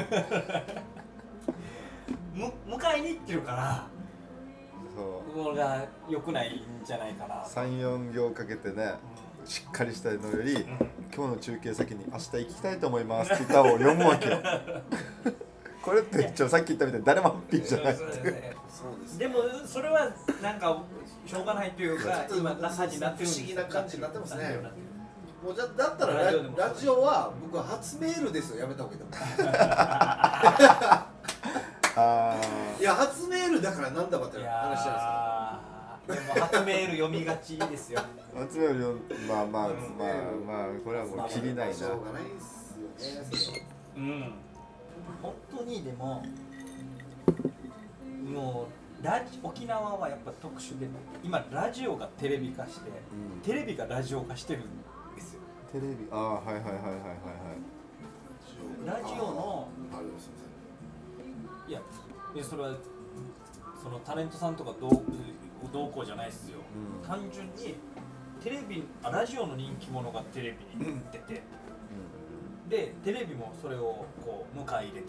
[2.33, 3.87] む迎えに行ってるから。
[4.95, 5.43] そう。
[5.43, 8.93] これが良くないんじゃないかな、34行かけてね
[9.45, 10.65] しっかりしたのより、
[11.15, 14.39] 今日の中継先に明日行きたいと思いますって歌を読むわけよ
[15.83, 18.09] これってちょさっき言ったみたいに誰もハッピーじゃないそう
[19.19, 20.09] でもそれは
[20.41, 20.81] なんか
[21.25, 24.59] しょうがないというかちょっと今な感じになってるんですよ不思議な感じになってますね。
[25.43, 28.61] もうじゃだったらララジオでもラジオは僕は初メールですよ。
[28.61, 29.13] やめた方がいいと思
[31.95, 32.39] あ
[32.79, 34.91] ういや初メールだからなんだかってい話じゃ
[36.07, 36.45] ないですか。
[36.47, 37.99] 初メール読みがちですよ。
[38.35, 38.93] あ集めるよ
[39.27, 39.73] まあまあまあ
[40.47, 41.73] まあこれはもうきりないな。
[41.73, 42.39] しょうがないで
[43.37, 43.67] すよね。
[43.97, 44.33] うん
[45.21, 46.23] 本当にでも
[48.25, 48.67] も
[49.01, 50.87] うラジ沖縄はやっぱ特殊で
[51.23, 53.41] 今ラジオがテレビ化して、うん。
[53.41, 54.63] テレビがラジオ化してるん
[55.15, 55.41] ですよ。
[55.71, 57.03] テレビああはいはいはいはいはいはい。
[58.85, 60.29] ラジオのあります
[61.67, 61.79] いや
[62.35, 62.75] いやそれは
[63.81, 65.01] そのタレントさんとかどう
[65.71, 66.59] どうこうじゃないですよ、
[67.01, 67.07] うん。
[67.07, 67.75] 単純に
[68.41, 71.41] テレビあラジオの人気者がテレビに出て、
[72.69, 75.05] でテレビもそれをこう迎え入れている。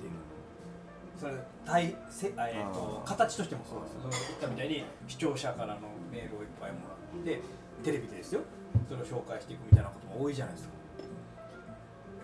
[1.19, 3.93] それ対せあ、えー、と形としてもそうです。
[3.95, 7.41] その言ったみたいに視聴者からのメールをいっぱいもらって
[7.85, 8.41] テレビでですよ。
[8.89, 10.75] それを紹介していくみたいなことも多いじゃないですか。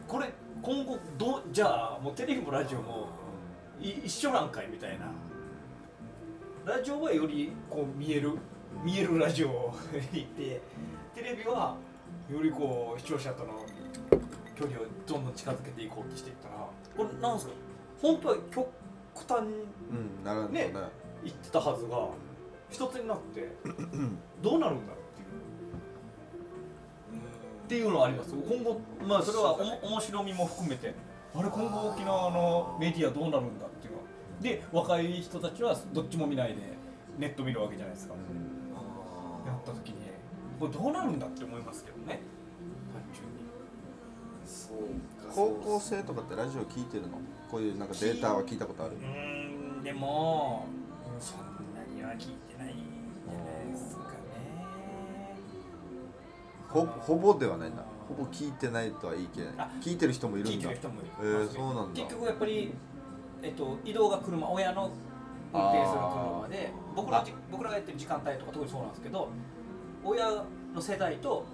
[0.09, 3.09] これ今後どうじゃあもうテレビもラジオも
[3.81, 5.07] い一緒なんかいみたいな。
[6.66, 8.33] ラジオはよりこう見える
[8.85, 9.73] 見えるラジオ
[10.12, 10.61] に行って
[11.14, 11.77] テレビは
[12.31, 13.64] よりこう視聴者との
[14.61, 17.53] 距離をどんどん近づけていこうとしていったらこれなんですか？
[18.03, 18.68] 本当は極
[19.27, 20.68] 端にうんなるほどね。
[20.68, 20.75] ね
[21.25, 22.09] 言ってたはずが
[22.70, 23.49] 一つになって
[24.42, 25.29] どうなるんだろうっていう。
[27.64, 28.35] っていうのはあります。
[28.35, 30.94] 今後まあそれはおも面白みも含めて。
[31.33, 34.05] あれ今後沖縄のメディアどうなるんだっていうのは。
[34.40, 36.62] で若い人たちはどっちも見ないで
[37.18, 38.14] ネット見るわけじゃないですか、
[39.46, 39.96] やった時に
[40.59, 42.20] これどうなるんだって思いますけどね
[45.35, 47.19] 高校生とかってラジオ聞いてるの？
[47.51, 48.97] こういうなんかデータは聞いたことある？
[48.97, 50.67] うーんでも
[51.19, 51.39] そん
[51.75, 52.77] なには聞いてないん
[53.29, 54.09] じゃないですかね。
[56.69, 57.85] ほほぼではないんだ。
[58.09, 59.55] ほぼ聞いてないとは言い切れない。
[59.59, 62.01] あ聞いてる人もいる聞いんだてる人もいえそうなんだ。
[62.01, 62.73] 結局やっぱり、
[63.43, 64.91] えっと、移動が車親の
[65.53, 69.29] 運転する車で僕らじ僕らがやってる時間帯とか特にそうなんですけど
[70.05, 71.45] 親の世代と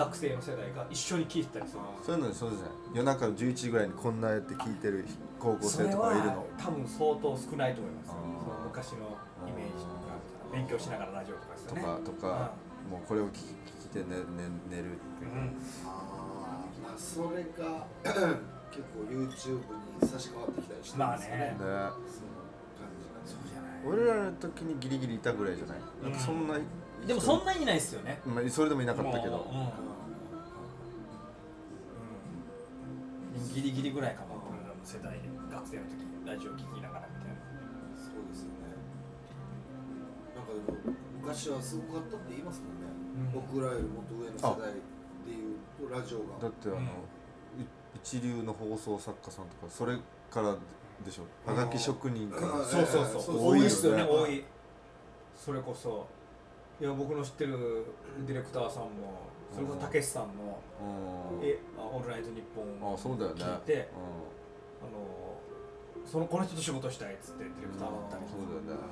[0.00, 1.80] 学生の世代が一緒に聞いてたりする。
[2.04, 5.04] そういうのにそうですね夜中の11時ぐらいにこんなやって聞いてる
[5.38, 6.46] 高校生とかいるの？
[6.58, 8.10] 多分相当少ないと思います。
[8.10, 8.16] あー。
[8.16, 9.16] その昔の
[9.48, 10.00] イメージとか。
[10.52, 11.86] 勉強しながらラジオとかですとよね。
[11.86, 12.52] かとか
[12.90, 13.36] もうこれを聞き
[13.94, 15.24] 聞いて寝寝寝るう。
[15.26, 15.56] ん。
[15.86, 17.86] ああそれが
[18.72, 19.60] 結構 YouTube
[20.02, 21.36] に差し替わってきたりしてますよね。
[21.36, 21.44] ね。
[21.46, 21.54] ね。
[21.54, 21.92] その感
[22.98, 23.26] じがね。
[23.26, 23.80] そうじゃない。
[23.86, 25.78] 俺らの時にギリギリいたぐらいじゃない？
[26.02, 26.54] なんかそんな
[27.06, 28.20] でもそんなにいないですよね。
[28.26, 29.46] まあそれでもいなかったけど。
[29.52, 29.89] うん
[33.54, 37.40] ギリギリぐらいかも僕らの世代で学生の時ラジオ聞きながらみたいな。
[37.96, 38.74] そうですよね。
[40.34, 42.90] なんかでも昔はすごかったって言いますもんね、
[43.34, 43.42] うん。
[43.46, 44.74] 僕らよりもっと上の世代
[45.26, 46.38] でいうとラジオが。
[46.40, 47.66] だってあの、い
[47.96, 49.96] 一流の放送作家さんとかそれ
[50.30, 50.56] から
[51.04, 51.24] でしょ。
[51.46, 52.52] はがき職人から。
[52.52, 52.86] うんそう。
[52.86, 53.46] そうそうそう。
[53.52, 54.44] 多いですよねそう多い。
[55.36, 56.06] それこそ。
[56.80, 57.84] いや僕の知ってる
[58.26, 63.42] ディレクターさんもそれこそたけしさんのうん「えあオールナイトニッポン」あそうだよね。
[63.42, 63.88] 聞いて
[64.80, 68.82] あのそのこの人と仕事したいっつってディレクターだったりそうだよね。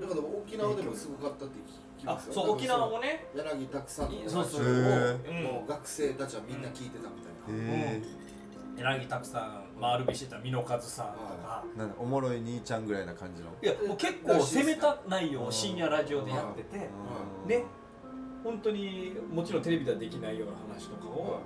[0.00, 1.58] なんかでも沖縄でもすごかったって
[1.98, 2.32] 聞きあますよ。
[2.32, 3.26] そう沖縄もね。
[3.34, 4.64] 柳拓さんのそうそう。
[4.64, 4.80] ラジ
[5.28, 8.02] オをへもう学生たちはみんな聞いてたみたいな、へえ
[8.78, 11.64] 柳拓さん丸火してた美濃和さんとか。
[11.76, 13.50] なんだおもろい兄ちゃんぐらいな感じの。
[13.62, 16.88] いやもう結構攻めた内容を深夜ラジオでやってて。
[17.44, 17.48] うん。
[17.48, 17.64] ね
[18.42, 21.40] 本当にもちろんテレビではできないような話とかを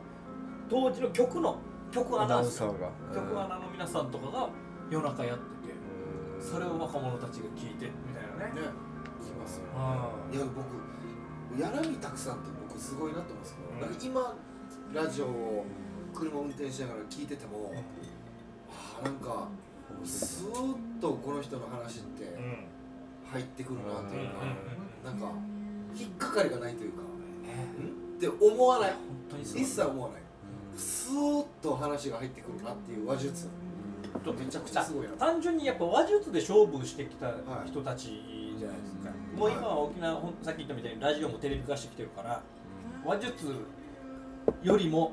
[0.68, 1.58] 当時の曲の
[1.90, 2.90] 曲アアナナウンサーが。
[3.14, 4.48] 曲アナの皆さんとかが
[4.90, 6.42] 夜中やっててうん。
[6.42, 8.60] それを若者たちが聞いてみたいなね。
[8.60, 8.68] ね。
[9.20, 9.64] 聞きますよ
[10.32, 10.38] うい。
[10.38, 10.66] や僕
[11.60, 13.80] 柳拓さんって僕すごいなと思うんですけど、うん。
[13.80, 15.64] なんか今ラジオを
[16.14, 17.72] 車運転しながら聞いてても、
[18.70, 19.48] あーなんか
[20.04, 22.66] スーッとこの人の話ってんうん。
[23.30, 24.34] 入ってくるなというか、
[25.04, 25.12] うん。
[25.12, 25.32] なんか
[25.96, 27.06] 引っかかりがないというか、ね。
[28.16, 28.90] って思わない。
[28.90, 28.98] 本
[29.30, 29.60] 当にそう。
[29.60, 30.22] 一切思わない。
[30.76, 33.48] スーッと話が入ってくるなっていう話術。
[34.38, 34.82] めちゃくちゃ。
[34.82, 35.12] すごいな。
[35.12, 37.32] 単純にやっぱ話術で勝負してきた
[37.66, 42.42] 人たちじゃないですか、もう今は沖縄さっき言ったみたいにラジオもテレビ化してきてるから
[43.04, 43.46] 話術
[44.62, 45.12] よりも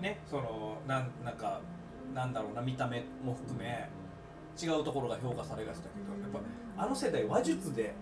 [0.00, 1.60] ねそのなんなんか
[2.14, 3.88] なんだろうな見た目も含め
[4.60, 6.30] 違うところが評価されがちだけどやっ
[6.76, 7.94] ぱあの世代話術で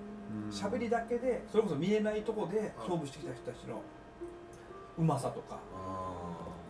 [0.51, 3.83] 喋りだけでそれこそ見えないとこで勝負してきた人たちの
[4.99, 5.59] うまさとか。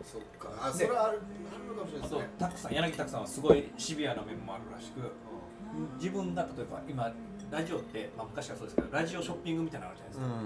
[0.03, 0.49] そっか。
[0.61, 1.21] あそでれはある
[1.73, 2.29] あかもしれないですね。
[2.37, 2.73] たくさん。
[2.73, 4.99] 柳拓さんはすごいシビアな面もあるらしく
[5.97, 7.11] 自分が例えば今
[7.51, 10.39] ラジオって、まあ、昔からそうですけどラジオショッピングみたいなのあるじゃない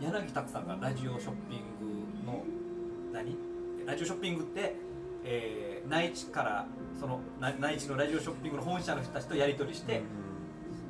[0.00, 2.44] ですか、柳拓さんがラジオショッピングの
[3.12, 3.36] 何？
[3.86, 4.76] ラジオショッピングって、
[5.24, 6.66] えー内地から
[7.00, 10.02] そのな内地のラジオショッピングの本社の人たちとやり取りして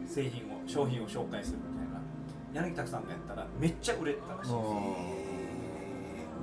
[0.08, 2.68] 製品を商品を紹介するみたいな。
[2.68, 4.76] 柳拓さんがやったらめっちゃ売れてたらしいんですよ。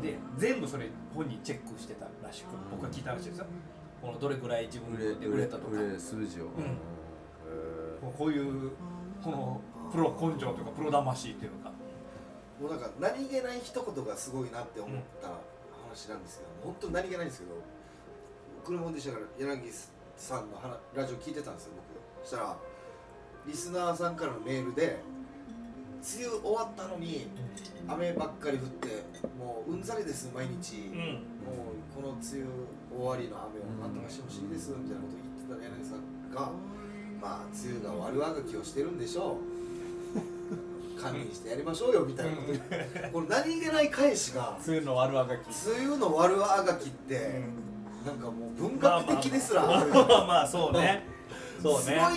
[0.02, 3.46] で全部それ本人チェックしてたらしく僕は聞いたらしいですよ。
[4.02, 5.78] このどれぐらい自分売れで売れたとか。
[5.78, 6.46] 売れ数字を。
[6.46, 6.78] うん。
[8.18, 8.72] こういう
[9.24, 9.62] この
[9.92, 11.72] プロ根性というかプロ魂っていうのか。
[12.62, 15.28] もうなんか何気ない一言がすごいなって思った
[15.90, 17.52] 話なんですけど、本当に何気ないんですけど
[18.64, 19.72] 車運転しながら柳
[20.16, 22.28] さんの話ラジオ聞いてたんですよ僕。
[22.28, 22.56] そしたら
[23.48, 25.00] リスナーさんからのメールで
[26.18, 27.28] 梅雨終わったのに
[27.88, 28.88] 雨ばっかり降って
[29.38, 30.96] もううんざりです毎日、うん。
[30.96, 32.46] もうこの梅雨
[32.98, 35.20] 終わりの雨をなんとかしてほしいですみたいなことを
[35.50, 36.52] 言ってた柳さんが
[37.22, 39.56] まあ梅雨が終わるあがきをしてるんでしょう。
[41.02, 42.48] 堪忍してやりましょうよみたいなこと。
[42.48, 45.42] 言ってこの何気ない返しがそういうの悪あがき。
[45.70, 47.42] 梅雨の悪あがきって
[48.06, 49.90] なんかもう文学的ですらまあある。
[49.92, 51.15] まあまあまあそうね
[51.62, 51.80] そうね。
[51.82, 52.08] すごいな。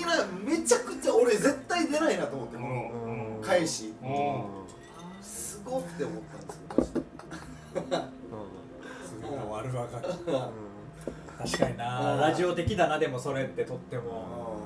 [0.45, 2.59] めちゃくちゃ俺絶対出ないなと思って
[3.47, 4.45] 返しうん。
[5.23, 7.01] すごって思ったんですよマジで。
[9.21, 9.87] 次の悪あが
[11.47, 12.17] き確かにな。
[12.21, 14.57] ラジオ的だなでもそれってとっても。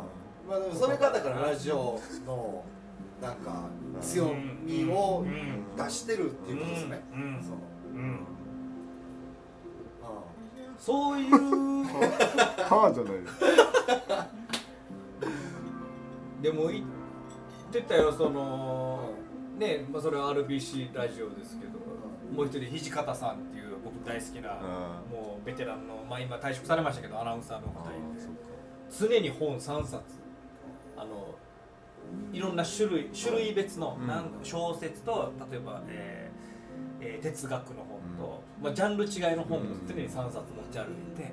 [0.44, 0.50] うん。
[0.50, 2.64] まあでもそれがだからラジオの
[3.20, 3.68] なんか
[4.00, 7.00] 強みをうん出してるっていうことですね。
[7.12, 7.20] うん。
[7.22, 7.42] うん。
[7.42, 7.56] その
[7.94, 8.14] うん。
[8.14, 8.16] う
[10.78, 11.32] そういう。
[12.72, 13.20] はあじゃないよ
[16.43, 16.84] でも言っ
[17.70, 19.11] てたよその
[19.59, 21.78] ねまあそれは RBC ラジオですけど
[22.34, 25.16] もう一人土方さんっていう僕大好きなうん。
[25.16, 28.26] もうベテランのまあ今退職されましたけどアナウンサーの方あいて
[28.90, 30.03] 常に本3冊
[30.97, 31.34] あの
[32.32, 34.45] いろんな種類種類別の、うん。
[34.45, 41.32] 小説と例えば、えーえー哲学の本と、まあ、ジャンル違いの本を常に3冊持ち歩いて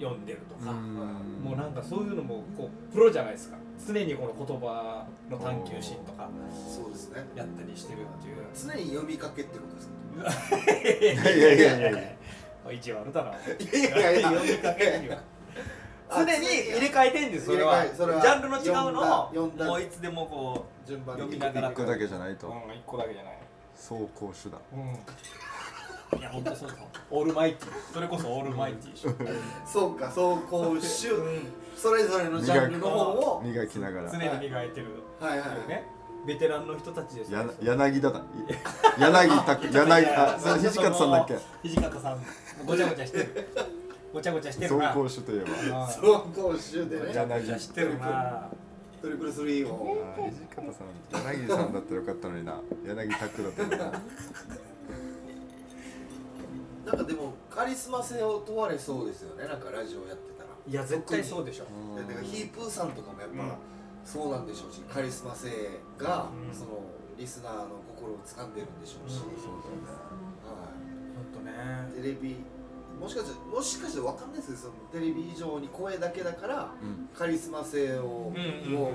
[0.00, 3.56] 読んでるとか、もうなんかそういうのもこうプロじゃないですか。
[3.86, 7.24] 常にこの言葉の探求心とかんそうですね。
[7.34, 8.36] やったりしてるっていう。
[8.54, 10.62] 常に呼びかけってことですか？
[10.70, 11.90] いやいやいやいや。
[11.90, 13.34] いや一応あるだない
[13.92, 15.10] やいや呼びかけっていう。
[15.10, 15.18] か
[16.10, 17.84] 常あに入れ替えてんですそれは。
[17.96, 18.20] それは。
[18.22, 19.32] ジャンルの違うのを
[19.66, 22.48] もういつでもこ順番読みながら一個だけじゃないと。
[22.48, 23.38] ううん一個だけじゃない。
[23.74, 24.60] 走行手段。
[24.72, 24.98] うん
[26.18, 26.78] いや本当そうそう。
[27.10, 29.06] オールマイティそれこそオールマイティーし
[29.66, 32.98] そうか走行種うんそれぞれのジャンルの方
[33.36, 34.10] を磨きながら。
[34.10, 34.86] 常に磨いてる。
[35.20, 35.48] はいはい。
[35.48, 35.86] っていうね。
[36.26, 38.22] ベテランの人たちですや柳田だ。
[38.98, 41.68] 柳拓柳あそれ土方さんだっけ？
[41.68, 42.18] 土方さん。
[42.64, 43.48] ごちゃごちゃしてる。
[44.12, 44.92] ごちゃごちゃして走るな。
[44.94, 47.06] 行手といえばあ走行種でね。
[47.08, 48.48] ごちゃごちゃしてるな。
[49.02, 49.98] トリプルスリーを。
[50.16, 51.36] あー土方さん。
[51.36, 52.58] 柳さんだったらよかったのにな。
[52.86, 54.00] 柳拓だったのにな
[56.84, 59.46] なんかでもカリスマ性を問われそうですよね。
[59.48, 60.50] なんかラジオやってたら。
[60.66, 61.64] いや絶対そうでしょ。
[61.96, 63.52] でだからヒープーさんとかもやっぱ、うん。
[64.04, 65.48] そうなんでしょうしカリスマ性
[65.98, 66.54] が、うん。
[66.54, 66.80] その
[67.16, 69.50] リスナーの心を掴んでるんでしょうし、うんそう
[70.44, 70.68] は
[71.16, 71.52] ほんとね。
[71.98, 72.36] い、テレビ
[73.00, 76.70] もしかしてもしかしてわかんないですけどそのテレビ以上に声だけだから
[77.16, 78.92] カリスマ性を,、うんうんを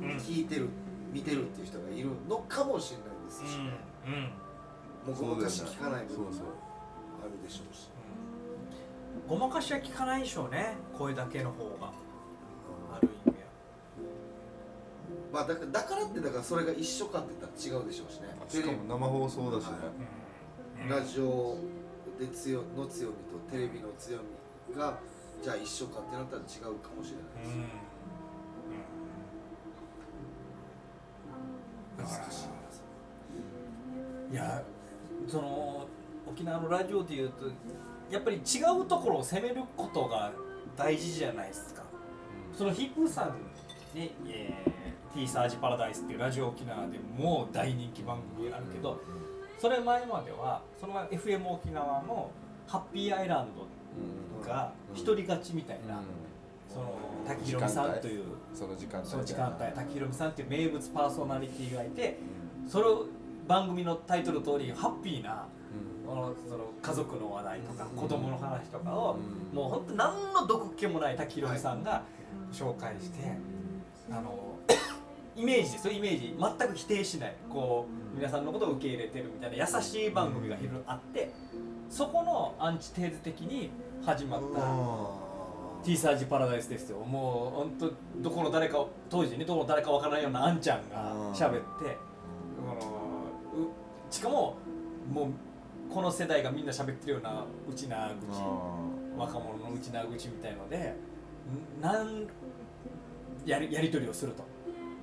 [0.00, 0.16] うん。
[0.18, 0.68] 聞いてる
[1.12, 3.58] 見てるっていう人がいるのかもしれないですし、
[4.06, 5.14] うんうん。
[5.14, 6.24] もうごまかし聞かない部分。
[6.26, 6.46] もそうそう
[7.44, 7.88] でしょうし。
[9.28, 10.74] ごまかしは聞かないでしょうね。
[10.98, 11.92] 声だけの方が。
[12.92, 13.44] ある意味は。
[15.32, 18.28] まあだからだからってだからそれが一緒かって言ったら違うでしょうしね。
[18.48, 19.70] しかも生放送だしね。
[19.72, 19.92] はい
[20.88, 21.56] ラジオ
[22.20, 24.18] で強の強みとテレビの強
[24.68, 24.98] みが
[25.42, 27.64] じゃあ一緒かってなったら違うかもしれないで
[32.04, 32.04] す。
[32.04, 32.44] だから難し
[34.30, 34.62] いいや
[35.26, 35.86] その
[36.34, 37.46] 沖縄のラジオでいうと
[38.10, 40.32] やっぱり違うところを攻めることが
[40.76, 41.82] 大事じゃないですか。
[42.52, 49.00] そのヒップーさんに、えー、T サージパラダイスっていうラジオ沖縄でもう大人気番組あるけど
[49.58, 52.30] それ前まではその前 FM 沖縄の
[52.66, 53.48] ハッピーアイラン
[54.42, 56.00] ドが一人勝ちみたいな、
[56.68, 56.94] その
[57.26, 59.08] 滝ひろみさんというその時間帯。
[59.08, 62.18] その時間帯滝ひろみさんっていう名物パーソナリティがいて
[62.68, 63.06] それを
[63.46, 65.46] 番組のタイトル通りハッピーな
[66.06, 66.34] その
[66.82, 67.96] 家族の話題とかうん。
[67.96, 69.16] 子供の話とかを
[69.52, 69.56] うん。
[69.56, 72.02] もう本当何の毒っ気もない滝ひろみさんが
[72.52, 73.18] 紹介して
[74.10, 74.58] あの
[75.36, 77.36] イメージですよイメージ全く否定しない。
[77.48, 81.32] こう皆さんのことを受け入れてるみたいな優しい番組がいろいろあって
[81.88, 83.70] そこのアンチテーゼ的に
[84.04, 85.08] 始まったあ
[85.82, 86.98] T サージパラダイスですよ。
[86.98, 91.96] もう本当どこの誰か当時ねどこの誰かわからないようなあんちゃんが喋って
[94.10, 94.54] しかも
[95.12, 95.26] もう
[95.94, 98.40] この世代がみんな喋ってるようなうちな口
[99.16, 100.92] 若者のうちな口みたいので
[101.78, 102.26] んなん
[103.46, 104.44] やりやり取りをすると。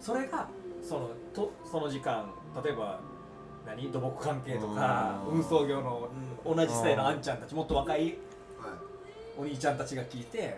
[0.02, 0.50] それが
[0.82, 2.30] そのとその時間
[2.62, 3.00] 例えば
[3.66, 3.90] 何？
[3.90, 6.10] 土木関係とかうん運送業の
[6.44, 8.18] 同じ世代のあんちゃんたちもっと若い
[9.38, 10.58] お兄ちゃんたちが聞いて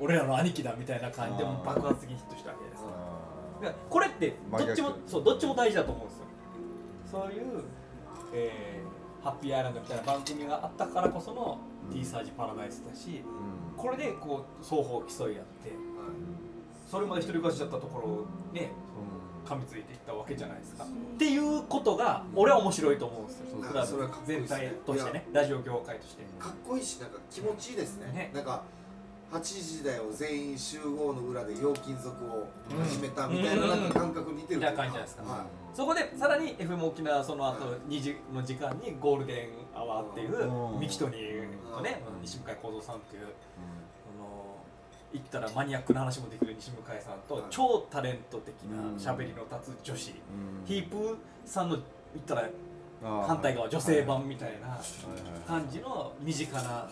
[0.00, 2.96] 俺らの兄貴だみたいな感じでもう爆発的にヒットしたわけですだか
[3.66, 6.24] らこれってどっちもそうどっちも大事だと思うんですよ。
[7.12, 7.62] そういう、
[8.34, 11.58] えーハッピーアイランドみたいな番組があったからこその
[11.90, 11.94] うん。
[11.94, 13.24] T サージパラダイスだし
[13.76, 15.72] これでこう双方競い合って
[16.90, 18.72] それまで一人勝ちだったところをね
[19.46, 20.84] 噛みついていったわけじゃないですか。
[20.84, 23.46] っていうことが俺は面白いと思うんですよ。
[23.86, 26.24] それは全体としてねラジオ業界として。
[26.38, 28.12] かっこいいしなんか気持ちいいですね。
[28.12, 28.30] ね。
[28.34, 28.62] なんか
[29.30, 32.48] 8時だよ全員集合の裏で陽金属を
[32.82, 35.02] 始めたみたいななんか感覚似てるみたいな感じじゃない。
[35.02, 40.80] ですかはそこでさらに FM 沖縄その後2時の時間にゴールデンアワーっていううん。
[40.80, 42.22] ミキトニーとねうん。
[42.22, 43.26] 西向井幸三さんっていうあ
[44.18, 44.56] の
[45.12, 47.44] 行ったらマニアックな話もできる西向井さんとはい。
[47.50, 48.96] 超タレント的なうん。
[48.96, 50.10] 喋りの立つ女子。
[50.10, 50.66] うん。
[50.66, 52.48] ヒープーさんの言ったら
[53.26, 54.76] 反対側女性版みたいな
[55.46, 56.88] 感じの身近な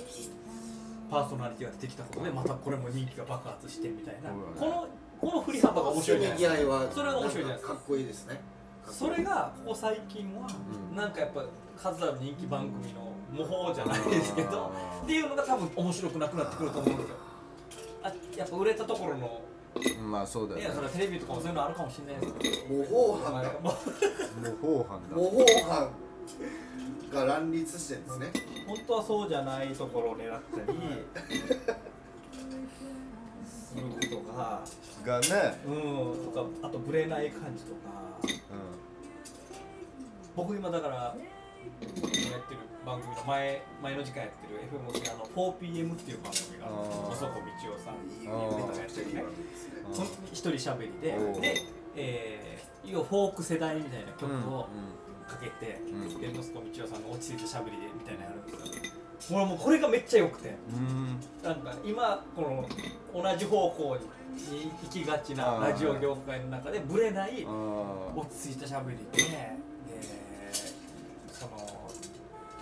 [1.10, 4.30] パーソナリティが出てきたことでまたこれも人気が爆発してみたいな。
[4.30, 4.36] ね。
[4.58, 4.88] この
[5.20, 6.52] この振り幅が面白いじゃないせですか。
[6.52, 7.72] めぎ合いはそれが面白いじゃないですか。
[7.74, 8.40] かっこいいですね。
[8.86, 10.46] それがここ最近は
[10.90, 10.96] うん。
[10.96, 11.44] なんかやっぱ
[11.76, 17.16] 数ある人気番組の模倣じゃないですけどっていうのが多分面白くなくなってくると思うんですよ。
[18.02, 19.40] あやっぱ売れたところの
[20.08, 22.74] まあそうだいやそれよねはテレビとかもそういうのあるかもしれないですけど。
[22.74, 23.52] 模倣犯だ。
[23.60, 23.72] 模
[24.62, 25.16] 倣犯だ。
[25.16, 25.90] 模倣犯
[27.16, 28.32] が乱立してるんですね。
[28.66, 30.78] 本当はそうじゃないところを狙ったり
[33.46, 33.82] する
[34.16, 34.62] ことが
[35.04, 35.26] がね
[35.66, 37.78] うんとかあとブレない感じとか。
[40.36, 41.16] 僕今だからやっ
[41.80, 41.88] て
[42.54, 47.40] る番組の前前の時間やってる FM 沖縄の 4PM っていう番組が細子道
[47.74, 48.68] 夫さんいいあー。
[48.68, 49.72] めちゃくちゃいい番組ですね。
[50.32, 51.62] 一人喋りでおうで、
[51.96, 54.68] えー、要はフォーク世代みたいな曲を
[55.05, 56.20] うかけて、うん。
[56.20, 58.96] で息子道夫さんの落ち着いた喋りでみたいなのやるんですよ
[59.30, 60.54] 俺もうこれがめっちゃ良くてん
[61.42, 69.56] なんか今この同じ方向に行きがちなラジオ業界の中でブレないあ落ち着いた喋りで、で
[71.32, 71.90] その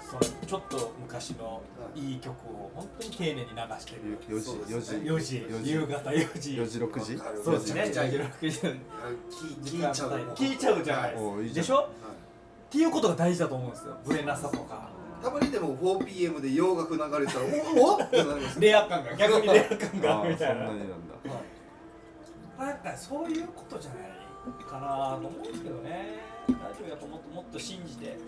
[0.08, 1.60] そのちょっと昔の
[1.94, 3.46] いい曲を本当に丁寧に流
[3.80, 8.72] してる4時4そうですね時4時4時夕方4時4時6時そうですねめちゃくちゃいい4時6
[9.64, 12.23] 時あ聞聞いちゃうじゃないおういいじゃんでしょっはい
[12.74, 13.96] ていうことが大事だと思うんですよ。
[14.04, 14.88] ブレなさとか。
[15.22, 17.44] たまにでも 4PM で洋楽流れたら
[17.76, 18.66] おおってなりますね。
[18.66, 20.28] レア感が逆にレア感が。
[20.28, 22.66] みたいななになんだ。
[22.66, 26.18] なんかそういうことじゃないかなと思うんですけどね。
[26.48, 28.18] ラジオやっぱもっともっと信じて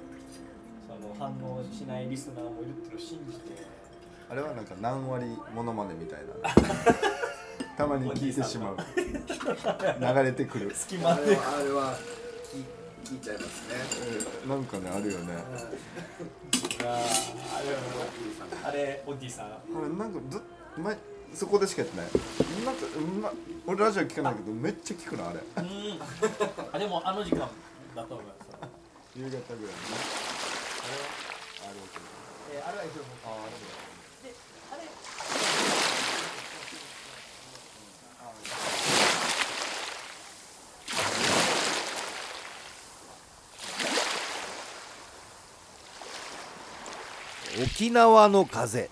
[0.86, 3.66] その反応しないリスナーもいるっていうのを信じて。
[4.30, 6.50] あれはなんか何割モノマネみたいな。
[7.76, 8.76] たまに聞いてしまう。
[8.96, 10.72] 流れてくる。
[10.72, 11.22] 隙間で。
[11.22, 11.94] あれはあれは
[13.06, 13.74] 聞聞いちゃいますね。
[14.42, 15.34] えーなんかねあるよね。
[16.82, 16.98] あ
[17.54, 17.68] あれ
[18.64, 19.46] あれオッディさん。
[19.46, 20.42] あれなんかず
[20.76, 20.98] 前
[21.32, 22.06] そこでしかやってない。
[22.64, 23.32] なんか、うんま、
[23.66, 25.38] 俺ラジオ聞かないけどめっちゃ聞くなあれ。
[25.38, 26.00] うん。
[26.72, 27.48] あでもあの時間
[27.94, 28.48] だと思います。
[28.60, 28.68] あ
[29.14, 29.70] 夕方ぐらいにね。
[30.90, 30.98] れ
[31.62, 32.10] あれを聞いて
[32.56, 32.90] えーあれは FM
[33.22, 33.85] ああであ
[47.62, 48.90] 沖縄の風。